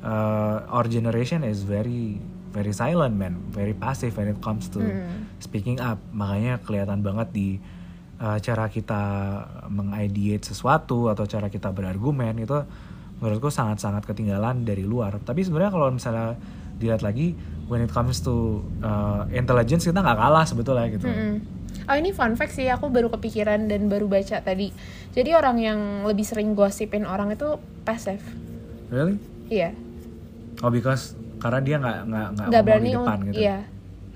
uh, 0.00 0.68
our 0.68 0.84
generation 0.84 1.44
is 1.44 1.64
very 1.64 2.20
very 2.48 2.72
silent 2.72 3.12
man, 3.12 3.40
very 3.48 3.72
passive 3.72 4.16
when 4.16 4.28
it 4.28 4.40
comes 4.40 4.68
to 4.68 4.80
Mm. 4.80 5.28
speaking 5.40 5.80
up. 5.80 5.96
Makanya 6.12 6.60
kelihatan 6.60 7.00
banget 7.00 7.28
di 7.32 7.48
uh, 8.20 8.36
cara 8.36 8.68
kita 8.68 9.02
mengideate 9.68 10.44
sesuatu 10.44 11.08
atau 11.08 11.24
cara 11.24 11.48
kita 11.48 11.72
berargumen 11.72 12.36
itu 12.36 12.56
menurutku 13.18 13.50
sangat-sangat 13.50 14.06
ketinggalan 14.06 14.62
dari 14.62 14.86
luar. 14.86 15.18
Tapi 15.22 15.42
sebenarnya 15.42 15.72
kalau 15.74 15.88
misalnya 15.90 16.38
dilihat 16.78 17.02
lagi 17.02 17.34
when 17.66 17.82
it 17.82 17.90
comes 17.90 18.22
to 18.22 18.62
uh, 18.80 19.26
intelligence 19.34 19.84
kita 19.84 19.98
nggak 19.98 20.18
kalah 20.18 20.46
sebetulnya 20.46 20.86
gitu. 20.94 21.06
Mm-mm. 21.10 21.42
Oh 21.88 21.96
ini 21.96 22.12
fun 22.12 22.36
fact 22.36 22.54
sih 22.54 22.68
aku 22.68 22.92
baru 22.92 23.08
kepikiran 23.12 23.66
dan 23.66 23.88
baru 23.88 24.06
baca 24.06 24.40
tadi. 24.44 24.70
Jadi 25.12 25.30
orang 25.34 25.56
yang 25.58 25.80
lebih 26.04 26.24
sering 26.24 26.52
gosipin 26.52 27.08
orang 27.08 27.32
itu 27.32 27.58
passive. 27.82 28.22
Really? 28.92 29.16
Iya. 29.48 29.72
Oh 30.62 30.70
because 30.70 31.16
karena 31.38 31.60
dia 31.62 31.76
nggak 31.80 31.98
nggak 32.08 32.28
nggak 32.50 32.62
berani 32.64 32.90
di 32.90 32.94
depan 32.94 33.18
gitu. 33.30 33.40
Iya. 33.40 33.58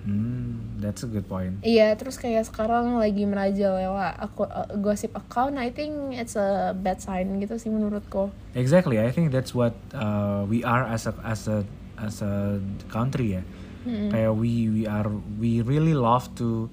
Hmm, 0.03 0.42
that's 0.83 1.07
a 1.07 1.11
good 1.11 1.31
point. 1.31 1.63
Iya, 1.63 1.95
terus 1.95 2.19
kayak 2.19 2.51
sekarang 2.51 2.99
lagi 2.99 3.23
merajalela 3.23 4.19
aku 4.19 4.45
uh, 4.51 4.67
gosip 4.83 5.15
account, 5.15 5.55
I 5.57 5.71
think 5.71 6.19
it's 6.19 6.35
a 6.35 6.75
bad 6.75 6.99
sign 6.99 7.39
gitu 7.39 7.55
sih 7.57 7.71
menurutku. 7.71 8.35
Exactly, 8.59 8.99
I 8.99 9.15
think 9.15 9.31
that's 9.31 9.55
what 9.55 9.79
uh, 9.95 10.43
we 10.51 10.67
are 10.67 10.83
as 10.83 11.07
a 11.07 11.15
as 11.23 11.47
a 11.47 11.63
as 12.03 12.19
a 12.21 12.59
country 12.91 13.39
ya. 13.39 13.43
Kayak 13.83 14.35
we 14.39 14.71
we 14.71 14.83
are 14.87 15.11
we 15.39 15.63
really 15.63 15.95
love 15.95 16.31
to 16.39 16.71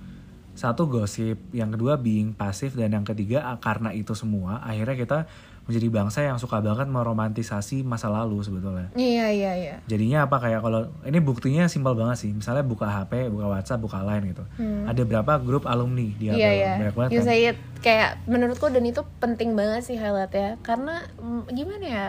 satu 0.54 0.92
gosip, 0.92 1.40
yang 1.56 1.72
kedua 1.72 1.96
being 1.96 2.36
pasif 2.36 2.76
dan 2.76 2.92
yang 2.92 3.08
ketiga 3.08 3.48
ah, 3.48 3.58
karena 3.58 3.96
itu 3.96 4.12
semua 4.12 4.60
akhirnya 4.60 4.98
kita 5.00 5.20
menjadi 5.70 5.88
bangsa 5.94 6.26
yang 6.26 6.42
suka 6.42 6.66
banget 6.66 6.90
meromantisasi 6.90 7.86
masa 7.86 8.10
lalu 8.10 8.42
sebetulnya. 8.42 8.90
Iya, 8.98 9.30
iya, 9.30 9.52
iya. 9.54 9.76
Jadinya 9.86 10.26
apa 10.26 10.42
kayak 10.42 10.66
kalau 10.66 10.90
ini 11.06 11.22
buktinya 11.22 11.70
simpel 11.70 11.94
banget 11.94 12.26
sih. 12.26 12.34
Misalnya 12.34 12.66
buka 12.66 12.90
HP, 12.90 13.30
buka 13.30 13.54
WhatsApp, 13.54 13.78
buka 13.78 14.02
Line 14.02 14.34
gitu. 14.34 14.42
Ada 14.90 15.06
berapa 15.06 15.38
grup 15.46 15.70
alumni 15.70 16.10
di 16.18 16.34
HP? 16.34 16.42
Iya, 16.42 16.50
iya. 16.58 16.74
Banyak 16.82 16.96
banget 16.98 17.10
kan? 17.22 17.26
say 17.30 17.54
it. 17.54 17.58
Kayak 17.86 18.18
menurutku 18.26 18.66
dan 18.74 18.82
itu 18.82 19.06
penting 19.22 19.54
banget 19.54 19.86
sih 19.86 20.02
highlight 20.02 20.34
ya. 20.34 20.58
Karena 20.66 21.06
mm, 21.22 21.54
gimana 21.54 21.86
ya? 21.86 22.08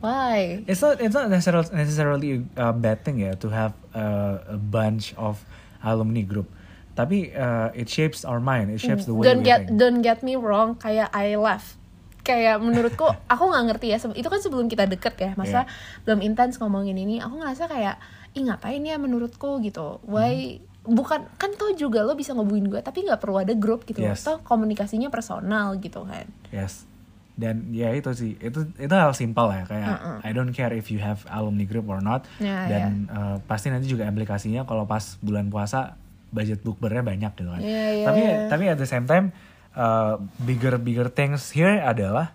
Why? 0.00 0.64
It's 0.64 0.80
not 0.80 1.04
it's 1.04 1.12
not 1.12 1.28
necessarily 1.28 1.68
necessarily 1.76 2.30
a 2.56 2.72
bad 2.72 3.04
thing 3.04 3.20
ya 3.20 3.36
to 3.44 3.52
have 3.52 3.76
a, 3.92 4.40
a 4.56 4.58
bunch 4.58 5.12
of 5.20 5.44
alumni 5.84 6.24
group. 6.24 6.48
tapi 6.94 7.34
uh, 7.34 7.74
it 7.74 7.90
shapes 7.90 8.22
our 8.22 8.38
mind 8.38 8.70
it 8.70 8.78
shapes 8.78 9.02
the 9.02 9.10
way 9.10 9.26
don't 9.26 9.42
we 9.42 9.50
get 9.50 9.66
think 9.66 9.78
don't 9.82 10.00
get 10.00 10.22
me 10.22 10.38
wrong 10.38 10.78
kayak 10.78 11.10
I 11.10 11.34
left 11.34 11.74
kayak 12.24 12.56
menurutku 12.58 13.04
aku 13.28 13.44
nggak 13.52 13.64
ngerti 13.68 13.86
ya 13.92 13.98
itu 14.16 14.28
kan 14.32 14.40
sebelum 14.40 14.66
kita 14.66 14.88
deket 14.88 15.14
ya 15.20 15.30
masa 15.36 15.68
belum 16.08 16.24
intens 16.24 16.56
ngomongin 16.56 16.96
ini 16.96 17.20
aku 17.20 17.36
ngerasa 17.36 17.68
kayak 17.68 18.00
ih 18.32 18.48
ngapain 18.48 18.80
ya 18.80 18.96
menurutku 18.96 19.60
gitu 19.60 20.00
why 20.08 20.58
bukan 20.84 21.28
kan 21.36 21.50
tau 21.56 21.72
juga 21.76 22.04
lo 22.04 22.16
bisa 22.16 22.32
ngebuin 22.32 22.68
gue 22.68 22.80
tapi 22.80 23.04
nggak 23.04 23.20
perlu 23.20 23.40
ada 23.40 23.52
grup 23.56 23.84
gitu 23.84 24.00
Yes. 24.04 24.24
toh 24.24 24.40
komunikasinya 24.40 25.12
personal 25.12 25.76
gitu 25.78 26.04
kan 26.08 26.24
Yes. 26.48 26.88
Dan 27.34 27.74
ya 27.74 27.90
itu 27.90 28.14
sih, 28.14 28.38
itu 28.38 28.62
itu 28.78 28.94
hal 28.94 29.10
simpel 29.10 29.50
ya 29.50 29.66
kayak 29.66 30.22
I 30.22 30.30
don't 30.30 30.54
care 30.54 30.70
if 30.70 30.86
you 30.94 31.02
have 31.02 31.26
alumni 31.26 31.66
group 31.66 31.90
or 31.90 31.98
not. 31.98 32.30
Ya, 32.38 32.70
dan 32.70 33.10
uh, 33.10 33.42
pasti 33.50 33.74
nanti 33.74 33.90
juga 33.90 34.06
implikasinya 34.06 34.62
kalau 34.62 34.86
pas 34.86 35.18
bulan 35.18 35.50
puasa 35.50 35.98
budget 36.30 36.62
bukbernya 36.62 37.02
banyak 37.02 37.34
gitu 37.34 37.50
kan. 37.50 37.58
Iya, 37.58 37.86
iya, 37.90 38.04
tapi 38.06 38.22
iya. 38.22 38.38
tapi 38.46 38.64
at 38.70 38.78
the 38.78 38.86
same 38.86 39.10
time 39.10 39.34
uh, 39.74 40.18
bigger 40.42 40.78
bigger 40.78 41.10
things 41.10 41.50
here 41.50 41.78
adalah 41.78 42.32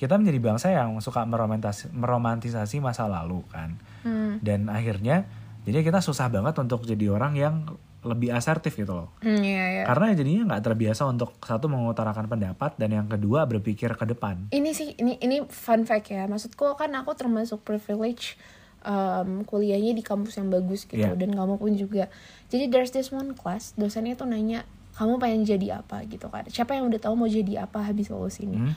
kita 0.00 0.16
menjadi 0.16 0.40
bangsa 0.40 0.72
yang 0.72 0.96
suka 1.04 1.28
meromantisasi, 1.28 1.92
meromantisasi 1.92 2.80
masa 2.80 3.04
lalu 3.04 3.44
kan. 3.52 3.76
Hmm. 4.00 4.40
Dan 4.40 4.72
akhirnya 4.72 5.28
jadi 5.68 5.84
kita 5.84 6.00
susah 6.00 6.32
banget 6.32 6.56
untuk 6.56 6.88
jadi 6.88 7.12
orang 7.12 7.36
yang 7.36 7.54
lebih 8.00 8.32
asertif 8.32 8.80
gitu 8.80 8.96
loh. 8.96 9.12
Hmm, 9.20 9.44
iya, 9.44 9.64
iya. 9.76 9.82
Karena 9.84 10.16
jadinya 10.16 10.56
nggak 10.56 10.72
terbiasa 10.72 11.04
untuk 11.04 11.36
satu 11.44 11.68
mengutarakan 11.68 12.32
pendapat 12.32 12.80
dan 12.80 12.96
yang 12.96 13.04
kedua 13.12 13.44
berpikir 13.44 13.92
ke 13.92 14.08
depan. 14.08 14.48
ini 14.56 14.72
sih 14.72 14.96
ini 14.96 15.20
ini 15.20 15.44
fun 15.44 15.84
fact 15.84 16.08
ya 16.08 16.24
maksudku 16.24 16.64
kan 16.80 16.88
aku 16.96 17.12
termasuk 17.12 17.60
privilege 17.60 18.40
um, 18.88 19.44
kuliahnya 19.44 19.92
di 19.92 20.00
kampus 20.00 20.40
yang 20.40 20.48
bagus 20.48 20.88
gitu 20.88 20.96
Iya. 20.96 21.12
dan 21.12 21.36
kamu 21.36 21.60
pun 21.60 21.76
juga 21.76 22.08
jadi 22.48 22.72
there's 22.72 22.92
this 22.96 23.12
one 23.12 23.36
class 23.36 23.76
dosennya 23.76 24.16
tuh 24.16 24.24
nanya 24.24 24.64
kamu 24.92 25.16
pengen 25.16 25.42
jadi 25.42 25.66
apa 25.78 26.02
gitu 26.04 26.26
kan 26.26 26.44
siapa 26.46 26.72
yang 26.72 26.86
udah 26.86 26.98
tahu 26.98 27.14
mau 27.14 27.26
jadi 27.26 27.64
apa 27.64 27.84
habis 27.84 28.08
lulus 28.08 28.38
ini 28.38 28.58
Hmm? 28.58 28.74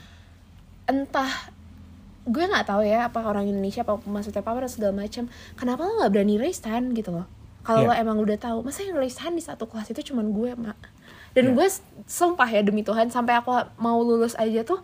entah 0.85 1.31
gue 2.23 2.39
nggak 2.41 2.65
tahu 2.65 2.81
ya 2.81 3.07
apa 3.07 3.19
orang 3.21 3.45
Indonesia 3.45 3.83
apa 3.83 3.99
maksudnya 4.01 4.39
apa 4.39 4.55
dan 4.57 4.67
segala 4.67 4.93
macam 4.97 5.27
kenapa 5.53 5.81
lo 5.81 5.99
nggak 5.99 6.11
berani 6.11 6.35
raise 6.37 6.59
hand 6.61 6.91
gitu 6.93 7.11
loh 7.11 7.27
kalau 7.61 7.83
Iya. 7.83 7.87
lo 7.87 7.93
emang 7.97 8.17
udah 8.19 8.37
tahu 8.37 8.63
masa 8.63 8.83
yang 8.83 8.95
raise 8.95 9.19
hand 9.19 9.35
di 9.35 9.43
satu 9.43 9.67
kelas 9.67 9.91
itu 9.91 10.11
cuman 10.11 10.31
gue 10.31 10.51
mak 10.53 10.79
dan 11.33 11.43
Iya. 11.45 11.53
gue 11.53 11.67
sumpah 12.05 12.47
ya 12.47 12.61
demi 12.61 12.81
Tuhan 12.81 13.07
sampai 13.07 13.35
aku 13.35 13.51
mau 13.75 13.99
lulus 13.99 14.35
aja 14.35 14.63
tuh 14.63 14.79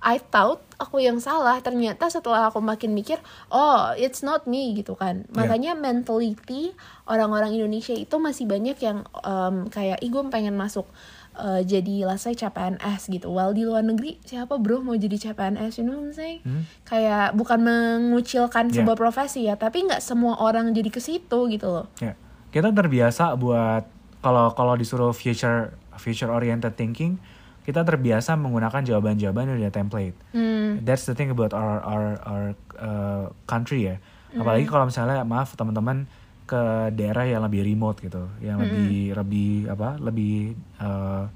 I 0.00 0.16
thought 0.16 0.64
aku 0.76 0.98
yang 0.98 1.20
salah. 1.20 1.60
Ternyata 1.60 2.08
setelah 2.08 2.48
aku 2.48 2.58
makin 2.58 2.92
mikir 2.92 3.20
oh 3.48 3.92
it's 3.94 4.20
not 4.20 4.48
me 4.48 4.72
gitu 4.72 4.96
kan. 4.96 5.24
Iya. 5.24 5.32
makanya 5.32 5.72
mentality 5.76 6.72
orang-orang 7.04 7.52
Indonesia 7.52 7.92
itu 7.92 8.16
masih 8.16 8.48
banyak 8.48 8.80
yang 8.80 9.04
em, 9.20 9.68
kayak 9.68 10.00
ih 10.00 10.08
gue 10.08 10.24
pengen 10.28 10.56
masuk 10.56 10.88
eh, 11.36 11.60
jadi 11.62 12.08
say 12.16 12.32
CPNS 12.32 13.12
gitu. 13.12 13.28
While 13.28 13.52
di 13.52 13.62
luar 13.62 13.84
negeri 13.84 14.16
siapa 14.22 14.56
bro 14.56 14.80
mau 14.80 14.96
jadi 14.96 15.20
CPNS 15.20 15.78
you 15.78 15.84
know 15.84 16.00
what 16.00 16.10
I'm 16.10 16.16
saying? 16.16 16.40
Hmm? 16.42 16.64
kayak 16.82 17.36
bukan 17.36 17.60
mengucilkan 17.60 18.72
Yeah. 18.72 18.82
sebuah 18.82 18.96
profesi 18.96 19.44
ya 19.44 19.54
tapi 19.54 19.84
nggak 19.84 20.00
semua 20.00 20.40
orang 20.40 20.72
jadi 20.72 20.88
ke 20.88 20.98
situ 20.98 21.38
gitu 21.46 21.68
loh. 21.68 21.86
Ya, 21.98 22.16
kita 22.50 22.72
terbiasa 22.72 23.36
buat 23.36 23.84
kalau 24.20 24.52
kalau 24.52 24.74
disuruh 24.74 25.12
future 25.12 25.72
future 25.96 26.28
oriented 26.28 26.72
thinking, 26.74 27.20
kita 27.66 27.84
terbiasa 27.84 28.34
menggunakan 28.40 28.82
jawaban-jawaban 28.82 29.54
yang 29.54 29.58
udah 29.60 29.74
template. 29.74 30.16
hmm. 30.32 30.82
That's 30.82 31.04
the 31.04 31.14
thing 31.14 31.30
about 31.30 31.52
our 31.52 31.80
our 31.84 32.06
our 32.24 32.44
uh, 32.80 33.24
country 33.44 33.90
ya. 33.90 33.96
Apalagi 34.30 34.66
kalau 34.70 34.86
misalnya 34.86 35.26
maaf 35.26 35.58
teman-teman 35.58 36.06
ke 36.46 36.90
daerah 36.94 37.26
yang 37.26 37.42
lebih 37.46 37.62
remote 37.62 37.98
gitu, 38.02 38.30
yang 38.42 38.58
lebih 38.62 39.14
lebih 39.14 39.50
apa? 39.70 39.98
lebih 39.98 40.54
uh, 40.82 41.26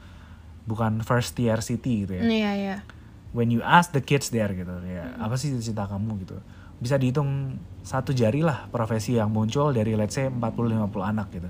bukan 0.65 1.05
first 1.05 1.37
tier 1.37 1.61
city 1.61 2.09
gitu 2.09 2.19
ya. 2.19 2.23
iya 2.25 2.53
iya 2.57 2.77
when 3.37 3.53
you 3.53 3.61
ask 3.61 3.93
the 3.93 4.01
kids 4.01 4.33
there 4.33 4.51
gitu 4.55 4.73
ya 4.89 5.13
apa 5.21 5.37
sih 5.37 5.53
cita 5.61 5.85
kamu 5.85 6.25
gitu 6.25 6.41
bisa 6.81 6.97
dihitung 6.97 7.61
satu 7.85 8.17
jari 8.17 8.41
lah 8.41 8.67
profesi 8.73 9.21
yang 9.21 9.29
muncul 9.29 9.71
dari 9.71 9.93
let's 9.95 10.17
say 10.17 10.31
40-50 10.33 10.89
anak 11.05 11.29
gitu 11.37 11.49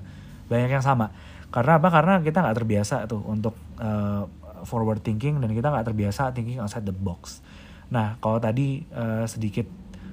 banyak 0.50 0.70
yang 0.70 0.84
sama 0.84 1.14
karena 1.54 1.78
apa 1.78 1.88
karena 1.88 2.12
kita 2.20 2.42
nggak 2.42 2.56
terbiasa 2.58 3.06
tuh 3.06 3.22
untuk 3.22 3.54
uh, 3.78 4.26
forward 4.64 5.00
thinking 5.00 5.38
dan 5.38 5.48
kita 5.48 5.68
nggak 5.68 5.86
terbiasa 5.86 6.32
thinking 6.32 6.58
outside 6.58 6.82
the 6.82 6.92
box 6.92 7.40
nah 7.86 8.16
kalau 8.18 8.36
tadi 8.36 8.82
uh, 8.90 9.24
sedikit 9.24 9.68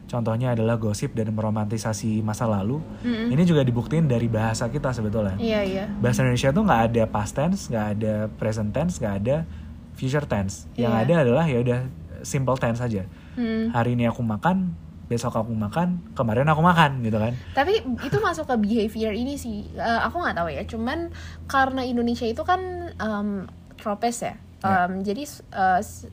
contohnya 0.06 0.52
adalah 0.52 0.76
gosip 0.76 1.16
dan 1.16 1.32
meromantisasi 1.32 2.20
masa 2.20 2.44
lalu 2.44 2.84
ini 3.02 3.42
juga 3.42 3.64
dibuktiin 3.64 4.06
dari 4.06 4.28
bahasa 4.28 4.68
kita 4.68 4.92
sebetulnya 4.92 5.40
iya 5.40 5.64
iya 5.64 5.84
bahasa 5.98 6.22
Indonesia 6.22 6.52
tuh 6.52 6.64
nggak 6.64 6.82
ada 6.92 7.04
past 7.08 7.32
tense, 7.34 7.72
nggak 7.72 7.88
ada 7.96 8.14
present 8.36 8.70
tense, 8.70 9.00
nggak 9.00 9.16
ada 9.24 9.36
future 9.92 10.26
tense. 10.26 10.68
Yang 10.76 10.92
Iya. 10.92 11.02
ada 11.04 11.14
adalah 11.24 11.46
ya 11.46 11.58
udah 11.60 11.80
simple 12.24 12.58
tense 12.58 12.80
saja. 12.80 13.08
Hmm. 13.36 13.72
Hari 13.72 13.96
ini 13.96 14.04
aku 14.04 14.20
makan, 14.20 14.76
besok 15.08 15.32
aku 15.32 15.56
makan, 15.56 16.04
kemarin 16.12 16.48
aku 16.48 16.60
makan 16.60 17.00
gitu 17.04 17.16
kan. 17.16 17.32
tapi 17.52 17.80
itu 17.80 18.18
masuk 18.20 18.44
ke 18.46 18.56
behavior 18.60 19.16
ini 19.16 19.36
sih 19.36 19.68
Eh, 19.72 20.00
aku 20.02 20.20
nggak 20.20 20.36
tahu 20.36 20.50
ya 20.50 20.64
cuman 20.68 21.08
karena 21.46 21.84
Indonesia 21.84 22.28
itu 22.28 22.44
kan 22.44 22.60
em, 22.96 23.48
tropes 23.82 24.22
ya. 24.22 24.38
Ya. 24.62 24.86
Em, 24.86 25.02
jadi 25.02 25.26
s- 25.26 25.42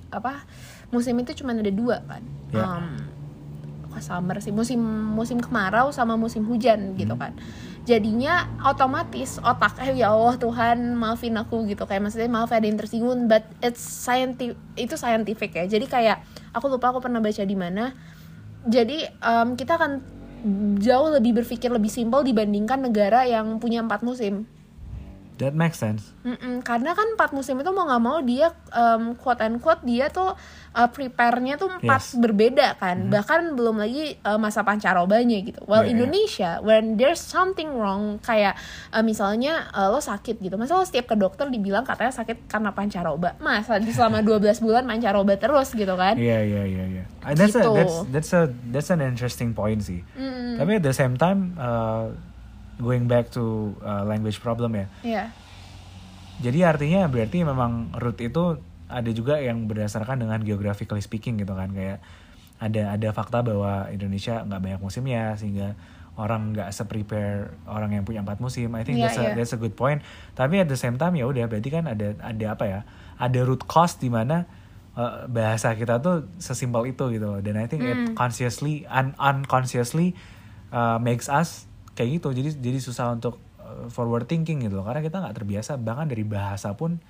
apa 0.08 0.40
musim 0.88 1.12
itu 1.20 1.36
cuma 1.36 1.52
ada 1.52 1.68
dua 1.68 2.00
kan. 2.02 2.24
Ya. 2.48 2.64
Em, 2.64 2.96
kok 3.88 4.00
summer 4.00 4.40
sih. 4.40 4.50
Musim 4.50 4.80
musim 5.12 5.36
kemarau 5.36 5.92
sama 5.92 6.16
musim 6.16 6.42
hujan 6.42 6.96
gitu 6.96 7.12
Hmm. 7.12 7.22
kan. 7.22 7.32
Jadinya 7.84 8.48
otomatis 8.62 9.40
otak 9.40 9.80
eh 9.80 9.96
ya 9.96 10.12
Allah 10.12 10.36
Tuhan 10.36 10.92
maafin 10.92 11.36
aku 11.36 11.64
gitu. 11.64 11.84
Kayak 11.84 12.08
maksudnya 12.08 12.28
maaf 12.28 12.48
ada 12.48 12.64
yang 12.64 12.76
tersinggung 12.76 13.28
but 13.28 13.44
it's 13.60 13.80
scientific 13.80 14.56
itu 14.76 14.96
scientific 14.96 15.52
ya. 15.52 15.64
Jadi 15.64 15.84
kayak 15.84 16.20
aku 16.52 16.68
lupa 16.68 16.88
aku 16.88 17.00
pernah 17.00 17.20
baca 17.20 17.40
di 17.40 17.56
mana. 17.56 17.92
Jadi 18.64 19.04
em, 19.04 19.48
kita 19.56 19.76
akan 19.76 19.92
jauh 20.78 21.10
lebih 21.10 21.34
berpikir 21.34 21.68
lebih 21.68 21.88
simpel 21.88 22.22
dibandingkan 22.22 22.78
negara 22.78 23.24
yang 23.24 23.58
punya 23.58 23.82
empat 23.82 24.00
musim 24.00 24.46
That 25.38 25.54
makes 25.54 25.78
sense. 25.78 26.10
Mm-mm, 26.22 26.60
karena 26.60 26.92
kan 26.92 27.14
empat 27.14 27.30
musim 27.30 27.56
itu 27.56 27.70
mau 27.70 27.86
nggak 27.86 28.02
mau 28.02 28.18
dia 28.20 28.50
um, 28.70 29.14
quote 29.14 29.38
and 29.40 29.58
quote 29.58 29.80
dia 29.80 30.06
tuh 30.08 30.34
uh, 30.74 30.88
prepare-nya 30.88 31.54
tuh 31.54 31.70
empat 31.72 32.02
Yes. 32.04 32.14
berbeda 32.14 32.74
kan 32.74 33.06
bahkan 33.06 33.54
belum 33.54 33.78
lagi 33.78 34.18
uh, 34.20 34.36
masa 34.36 34.60
pancarobanya 34.60 35.38
gitu 35.40 35.62
well 35.64 35.80
iya. 35.80 35.94
Indonesia 35.94 36.50
when 36.60 36.94
there's 36.94 37.18
something 37.18 37.70
wrong 37.70 38.18
kayak 38.18 38.58
uh, 38.90 39.00
misalnya 39.00 39.70
uh, 39.70 39.88
lo 39.88 39.98
sakit 39.98 40.38
gitu 40.38 40.54
masa 40.54 40.74
lo 40.74 40.82
setiap 40.82 41.06
ke 41.06 41.16
dokter 41.16 41.46
dibilang 41.46 41.82
katanya 41.82 42.10
sakit 42.12 42.44
karena 42.44 42.70
pancaroba 42.70 43.38
masa 43.38 43.78
di 43.78 43.88
selama 43.88 44.20
12 44.20 44.58
bulan 44.58 44.84
pancaroba 44.84 45.34
terus 45.34 45.70
gitu 45.70 45.94
kan 45.94 46.14
Iya 46.14 46.38
iya 46.42 46.62
iya 46.66 46.84
iya. 46.90 47.04
That's 47.28 47.54
a 47.54 47.60
Gitu. 47.60 47.72
that's 47.72 47.96
that's 48.10 48.30
a 48.32 48.42
that's 48.68 48.88
an 48.88 49.00
interesting 49.00 49.52
point 49.52 49.80
sih. 49.80 50.02
Mm-mm. 50.14 50.56
Tapi 50.56 50.76
at 50.76 50.82
the 50.82 50.90
same 50.90 51.14
time 51.14 51.54
uh, 51.54 52.10
going 52.78 53.10
back 53.10 53.30
to 53.34 53.74
uh, 53.82 54.06
language 54.06 54.38
problem 54.38 54.74
ya. 54.74 54.86
Iya. 55.02 55.24
Jadi 56.38 56.58
artinya 56.62 57.10
berarti 57.10 57.42
memang 57.42 57.90
root 57.98 58.18
itu 58.22 58.62
ada 58.88 59.10
juga 59.12 59.42
yang 59.42 59.66
berdasarkan 59.68 60.22
dengan 60.22 60.40
geographically 60.40 61.02
speaking 61.02 61.36
gitu 61.36 61.52
kan 61.52 61.74
kayak 61.74 62.00
ada 62.58 62.94
ada 62.94 63.08
fakta 63.14 63.44
bahwa 63.44 63.86
Indonesia 63.92 64.42
nggak 64.42 64.60
banyak 64.62 64.80
musimnya 64.82 65.34
sehingga 65.38 65.78
orang 66.18 66.50
nggak 66.50 66.74
se-prepare 66.74 67.54
orang 67.70 67.94
yang 67.94 68.02
punya 68.02 68.26
empat 68.26 68.42
musim. 68.42 68.74
I 68.74 68.82
think 68.82 68.98
Iya, 68.98 69.04
that's 69.06 69.18
a, 69.18 69.22
iya. 69.22 69.34
that's 69.38 69.54
a 69.54 69.60
good 69.60 69.78
point. 69.78 70.02
Tapi 70.34 70.58
at 70.58 70.66
the 70.66 70.74
same 70.74 70.98
time 70.98 71.14
ya 71.14 71.30
udah 71.30 71.46
berarti 71.46 71.70
kan 71.70 71.86
ada 71.86 72.18
ada 72.18 72.46
apa 72.58 72.64
ya? 72.66 72.80
Ada 73.22 73.46
root 73.46 73.70
cause 73.70 74.02
di 74.02 74.10
mana 74.10 74.50
uh, 74.98 75.30
bahasa 75.30 75.78
kita 75.78 76.02
tuh 76.02 76.26
sesimpel 76.42 76.90
itu 76.90 77.06
gitu 77.14 77.38
loh. 77.38 77.38
Dan 77.38 77.54
I 77.54 77.70
think 77.70 77.86
it 77.86 78.18
consciously 78.18 78.82
un 78.90 79.14
unconsciously 79.14 80.18
uh, 80.74 80.98
makes 80.98 81.30
us 81.30 81.67
kayak 81.98 82.22
gitu. 82.22 82.30
Jadi 82.30 82.54
jadi 82.62 82.78
susah 82.78 83.10
untuk 83.10 83.42
uh, 83.58 83.90
forward 83.90 84.30
thinking 84.30 84.62
gitu 84.62 84.78
loh. 84.78 84.86
Karena 84.86 85.02
kita 85.02 85.18
nggak 85.18 85.34
terbiasa 85.34 85.74
bahkan 85.74 86.06
dari 86.06 86.22
bahasa 86.22 86.70
pun 86.78 87.02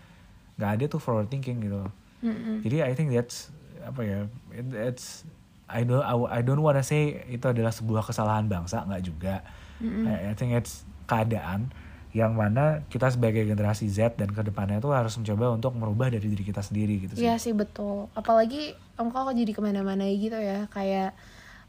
nggak 0.57 0.71
ada 0.81 0.85
tuh 0.89 0.97
forward 0.97 1.29
thinking 1.29 1.61
gitu 1.61 1.85
loh. 1.85 1.93
Mm-mm. 2.25 2.65
Jadi 2.65 2.81
I 2.81 2.97
think 2.97 3.13
that's 3.13 3.53
apa 3.85 4.01
ya? 4.01 4.19
It, 4.57 4.67
it's 4.73 5.29
I 5.69 5.85
don't 5.85 6.01
I, 6.01 6.17
I 6.33 6.41
don't 6.41 6.65
wanna 6.65 6.81
say 6.81 7.29
itu 7.29 7.45
adalah 7.45 7.77
sebuah 7.77 8.09
kesalahan 8.09 8.49
bangsa 8.49 8.89
nggak 8.89 9.03
juga. 9.05 9.45
I, 9.79 10.33
I 10.33 10.35
think 10.35 10.57
it's 10.57 10.83
keadaan 11.07 11.71
yang 12.17 12.35
mana 12.35 12.83
kita 12.89 13.13
sebagai 13.13 13.45
generasi 13.45 13.87
Z 13.87 14.17
dan 14.17 14.33
ke 14.33 14.41
depannya 14.41 14.81
tuh 14.81 14.97
harus 14.97 15.15
mencoba 15.21 15.55
untuk 15.55 15.77
merubah 15.77 16.09
dari 16.09 16.25
diri 16.25 16.41
kita 16.41 16.65
sendiri 16.65 17.05
gitu 17.05 17.15
sih. 17.15 17.23
Iya 17.23 17.37
sih 17.37 17.53
betul. 17.53 18.09
Apalagi 18.17 18.73
engkau 18.97 19.29
kok 19.29 19.37
jadi 19.37 19.53
ke 19.53 19.61
mana-mana 19.61 20.09
gitu 20.09 20.35
ya 20.35 20.67
kayak 20.73 21.13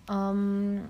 em, 0.07 0.89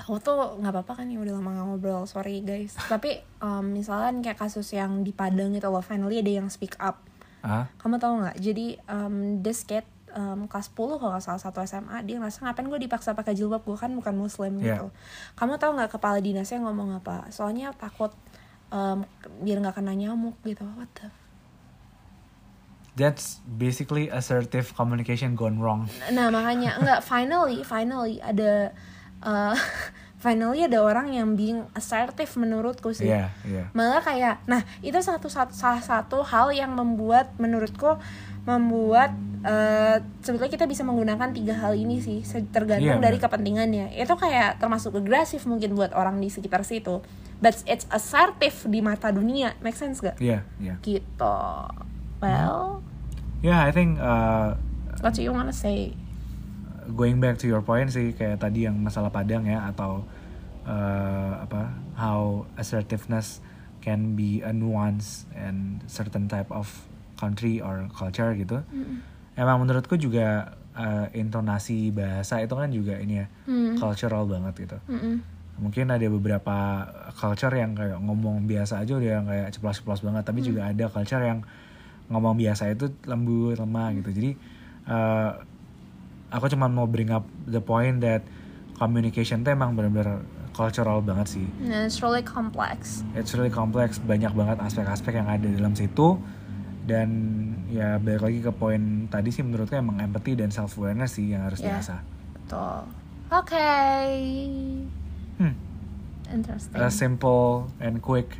aku 0.00 0.16
tuh 0.16 0.56
nggak 0.56 0.72
apa-apa 0.72 1.04
kan 1.04 1.06
ya 1.06 1.20
udah 1.20 1.36
lama 1.36 1.52
gak 1.52 1.66
ngobrol 1.66 2.02
sorry 2.04 2.40
guys. 2.40 2.72
Tapi 2.88 3.20
em, 3.20 3.64
misalkan 3.68 4.20
kayak 4.20 4.40
kasus 4.40 4.72
yang 4.72 5.04
di 5.04 5.12
Padang 5.12 5.52
itu 5.52 5.64
loh 5.64 5.80
finally 5.80 6.18
ada 6.18 6.32
yang 6.32 6.48
speak 6.48 6.72
up. 6.80 7.04
Ah, 7.40 7.68
Kamu 7.76 7.96
tahu 7.96 8.20
nggak? 8.20 8.36
Jadi 8.36 8.76
um, 8.86 9.14
this 9.38 9.62
kid 9.62 9.84
um, 10.12 10.44
kelas 10.44 10.68
10 10.68 11.00
kalau 11.00 11.10
nggak 11.10 11.22
salah 11.22 11.38
satu 11.38 11.60
SMA 11.62 12.00
dia 12.02 12.16
ngerasa 12.16 12.42
ngapain 12.42 12.66
gue 12.66 12.80
dipaksa 12.80 13.12
pakai 13.12 13.32
jilbab 13.32 13.60
gue 13.62 13.76
kan 13.76 13.88
bukan 13.90 14.12
muslim 14.14 14.56
Iya. 14.56 14.80
gitu. 14.80 14.86
Kamu 15.36 15.56
tahu 15.56 15.76
nggak 15.76 15.92
kepala 15.92 16.18
dinasnya 16.18 16.60
ngomong 16.60 16.96
apa? 16.96 17.28
Soalnya 17.28 17.72
takut 17.72 18.12
em, 18.68 19.04
biar 19.40 19.56
nggak 19.58 19.76
kena 19.76 19.92
nyamuk 19.92 20.36
gitu 20.42 20.64
what 20.74 20.88
the 20.96 21.08
That's 22.90 23.38
basically 23.46 24.10
assertive 24.10 24.74
communication 24.74 25.32
gone 25.32 25.56
wrong. 25.56 25.86
Nah 26.10 26.28
makanya 26.28 26.76
nggak 26.76 27.00
finally 27.00 27.62
finally 27.62 28.18
ada 28.20 28.74
uh, 29.24 29.56
finally 30.24 30.68
ada 30.68 30.84
orang 30.84 31.16
yang 31.16 31.32
being 31.32 31.64
assertive 31.72 32.28
menurutku 32.36 32.92
sih. 32.92 33.08
Iya, 33.08 33.32
iya. 33.48 33.64
Malah 33.72 34.04
kayak 34.04 34.44
nah 34.44 34.60
itu 34.84 34.96
satu, 35.00 35.32
satu 35.32 35.56
salah 35.56 35.80
satu 35.80 36.20
hal 36.20 36.52
yang 36.52 36.76
membuat 36.76 37.32
menurutku 37.40 37.96
membuat 38.44 39.12
uh, 39.44 40.00
sebetulnya 40.24 40.52
kita 40.52 40.64
bisa 40.64 40.80
menggunakan 40.80 41.28
tiga 41.32 41.56
hal 41.60 41.76
ini 41.76 42.00
sih 42.00 42.24
tergantung 42.52 43.00
Iya, 43.00 43.04
dari 43.04 43.20
kepentingannya. 43.20 43.96
Itu 43.96 44.16
kayak 44.16 44.60
termasuk 44.60 44.96
agresif 44.96 45.44
mungkin 45.44 45.76
buat 45.76 45.92
orang 45.92 46.20
di 46.20 46.28
sekitar 46.32 46.64
situ. 46.64 47.04
But 47.40 47.56
it's 47.64 47.88
assertive 47.88 48.68
di 48.68 48.84
mata 48.84 49.08
dunia. 49.08 49.56
Make 49.64 49.76
sense 49.76 50.04
gak? 50.04 50.20
Iya, 50.20 50.44
iya. 50.60 50.76
Gitu. 50.84 51.36
Well, 52.20 52.84
Yeah, 53.40 53.64
I 53.64 53.72
think 53.72 53.96
uh, 53.96 54.60
what 55.00 55.16
do 55.16 55.24
you 55.24 55.32
wanna 55.32 55.56
say? 55.56 55.96
Going 56.94 57.18
back 57.22 57.38
to 57.38 57.46
your 57.46 57.62
point 57.62 57.90
sih 57.90 58.12
kayak 58.14 58.42
tadi 58.42 58.66
yang 58.66 58.76
masalah 58.78 59.10
Padang 59.10 59.46
ya 59.46 59.70
atau 59.70 60.02
uh, 60.66 61.32
apa 61.42 61.70
how 61.96 62.44
assertiveness 62.56 63.40
can 63.80 64.12
be 64.18 64.44
a 64.44 64.52
nuance 64.52 65.24
and 65.32 65.80
certain 65.88 66.28
type 66.28 66.48
of 66.52 66.68
country 67.16 67.60
or 67.64 67.88
culture 67.92 68.32
gitu. 68.36 68.60
Emang 69.36 69.56
menurutku 69.64 69.96
juga 69.96 70.52
uh, 70.76 71.06
intonasi 71.16 71.88
bahasa 71.92 72.40
itu 72.44 72.54
kan 72.56 72.68
juga 72.68 73.00
ini 73.00 73.24
ya 73.24 73.26
Hmm. 73.48 73.76
cultural 73.80 74.28
banget 74.28 74.68
gitu. 74.68 74.78
Mm-mm. 74.88 75.16
Mungkin 75.60 75.92
ada 75.92 76.06
beberapa 76.08 76.56
culture 77.16 77.52
yang 77.52 77.76
kayak 77.76 78.00
ngomong 78.00 78.48
biasa 78.48 78.80
aja 78.80 78.96
udah 78.96 79.10
yang 79.20 79.26
kayak 79.28 79.48
ceplos-ceplos 79.52 80.00
banget, 80.00 80.24
tapi 80.24 80.40
juga 80.40 80.68
ada 80.72 80.84
culture 80.88 81.20
yang 81.20 81.44
ngomong 82.08 82.36
biasa 82.40 82.72
itu 82.72 82.88
lembut, 83.04 83.60
lemah 83.60 83.92
gitu. 84.00 84.10
Jadi 84.12 84.30
uh, 84.88 85.36
aku 86.30 86.46
cuma 86.48 86.66
mau 86.66 86.84
bring 86.84 87.10
up 87.10 87.22
the 87.44 87.58
point 87.58 88.00
that 88.00 88.22
communication 88.74 89.42
tuh 89.42 89.50
emang 89.50 89.74
bener-bener 89.74 90.22
cultural 90.50 90.98
banget 90.98 91.26
sih. 91.30 91.46
And 91.62 91.84
it's 91.84 92.00
really 92.00 92.22
complex. 92.22 93.02
It's 93.12 93.32
really 93.32 93.50
complex, 93.50 93.98
banyak 93.98 94.32
banget 94.32 94.58
aspek-aspek 94.58 95.14
yang 95.14 95.26
ada 95.26 95.46
dalam 95.46 95.74
situ. 95.74 96.18
Dan 96.80 97.08
ya 97.68 97.98
balik 97.98 98.24
lagi 98.24 98.40
ke 98.40 98.50
poin 98.50 98.80
tadi 99.06 99.30
sih 99.30 99.42
menurutku 99.42 99.74
emang 99.74 100.00
empathy 100.00 100.34
dan 100.34 100.50
self 100.50 100.74
awareness 100.74 101.14
sih 101.14 101.30
yang 101.30 101.44
harus 101.44 101.60
Ya. 101.60 101.76
diasah. 101.76 102.00
Betul. 102.34 102.78
Oke. 103.30 103.70
Hmm. 105.36 105.54
Interesting. 106.26 106.74
a 106.76 106.88
simple 106.88 107.70
and 107.78 107.98
quick 108.00 108.38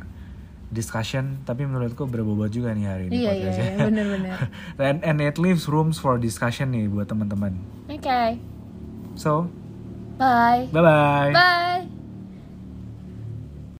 discussion 0.67 1.43
tapi 1.43 1.63
menurutku 1.63 2.07
berbobot 2.07 2.47
juga 2.47 2.71
nih 2.71 2.85
hari 2.85 3.03
ini 3.05 3.13
Iya 3.17 3.19
iya 3.19 3.31
podcastnya. 3.45 3.67
iya, 3.67 3.83
bener-bener. 3.83 4.37
and, 4.89 4.99
and 5.01 5.17
it 5.19 5.35
leaves 5.35 5.67
rooms 5.67 5.95
for 5.95 6.15
discussion 6.15 6.71
nih 6.71 6.87
buat 6.87 7.07
teman-teman 7.07 7.59
Oke. 7.91 8.39
so 9.15 9.47
Bye. 10.17 10.69
bye 10.71 10.81
bye 10.81 11.33
Bye. 11.33 11.87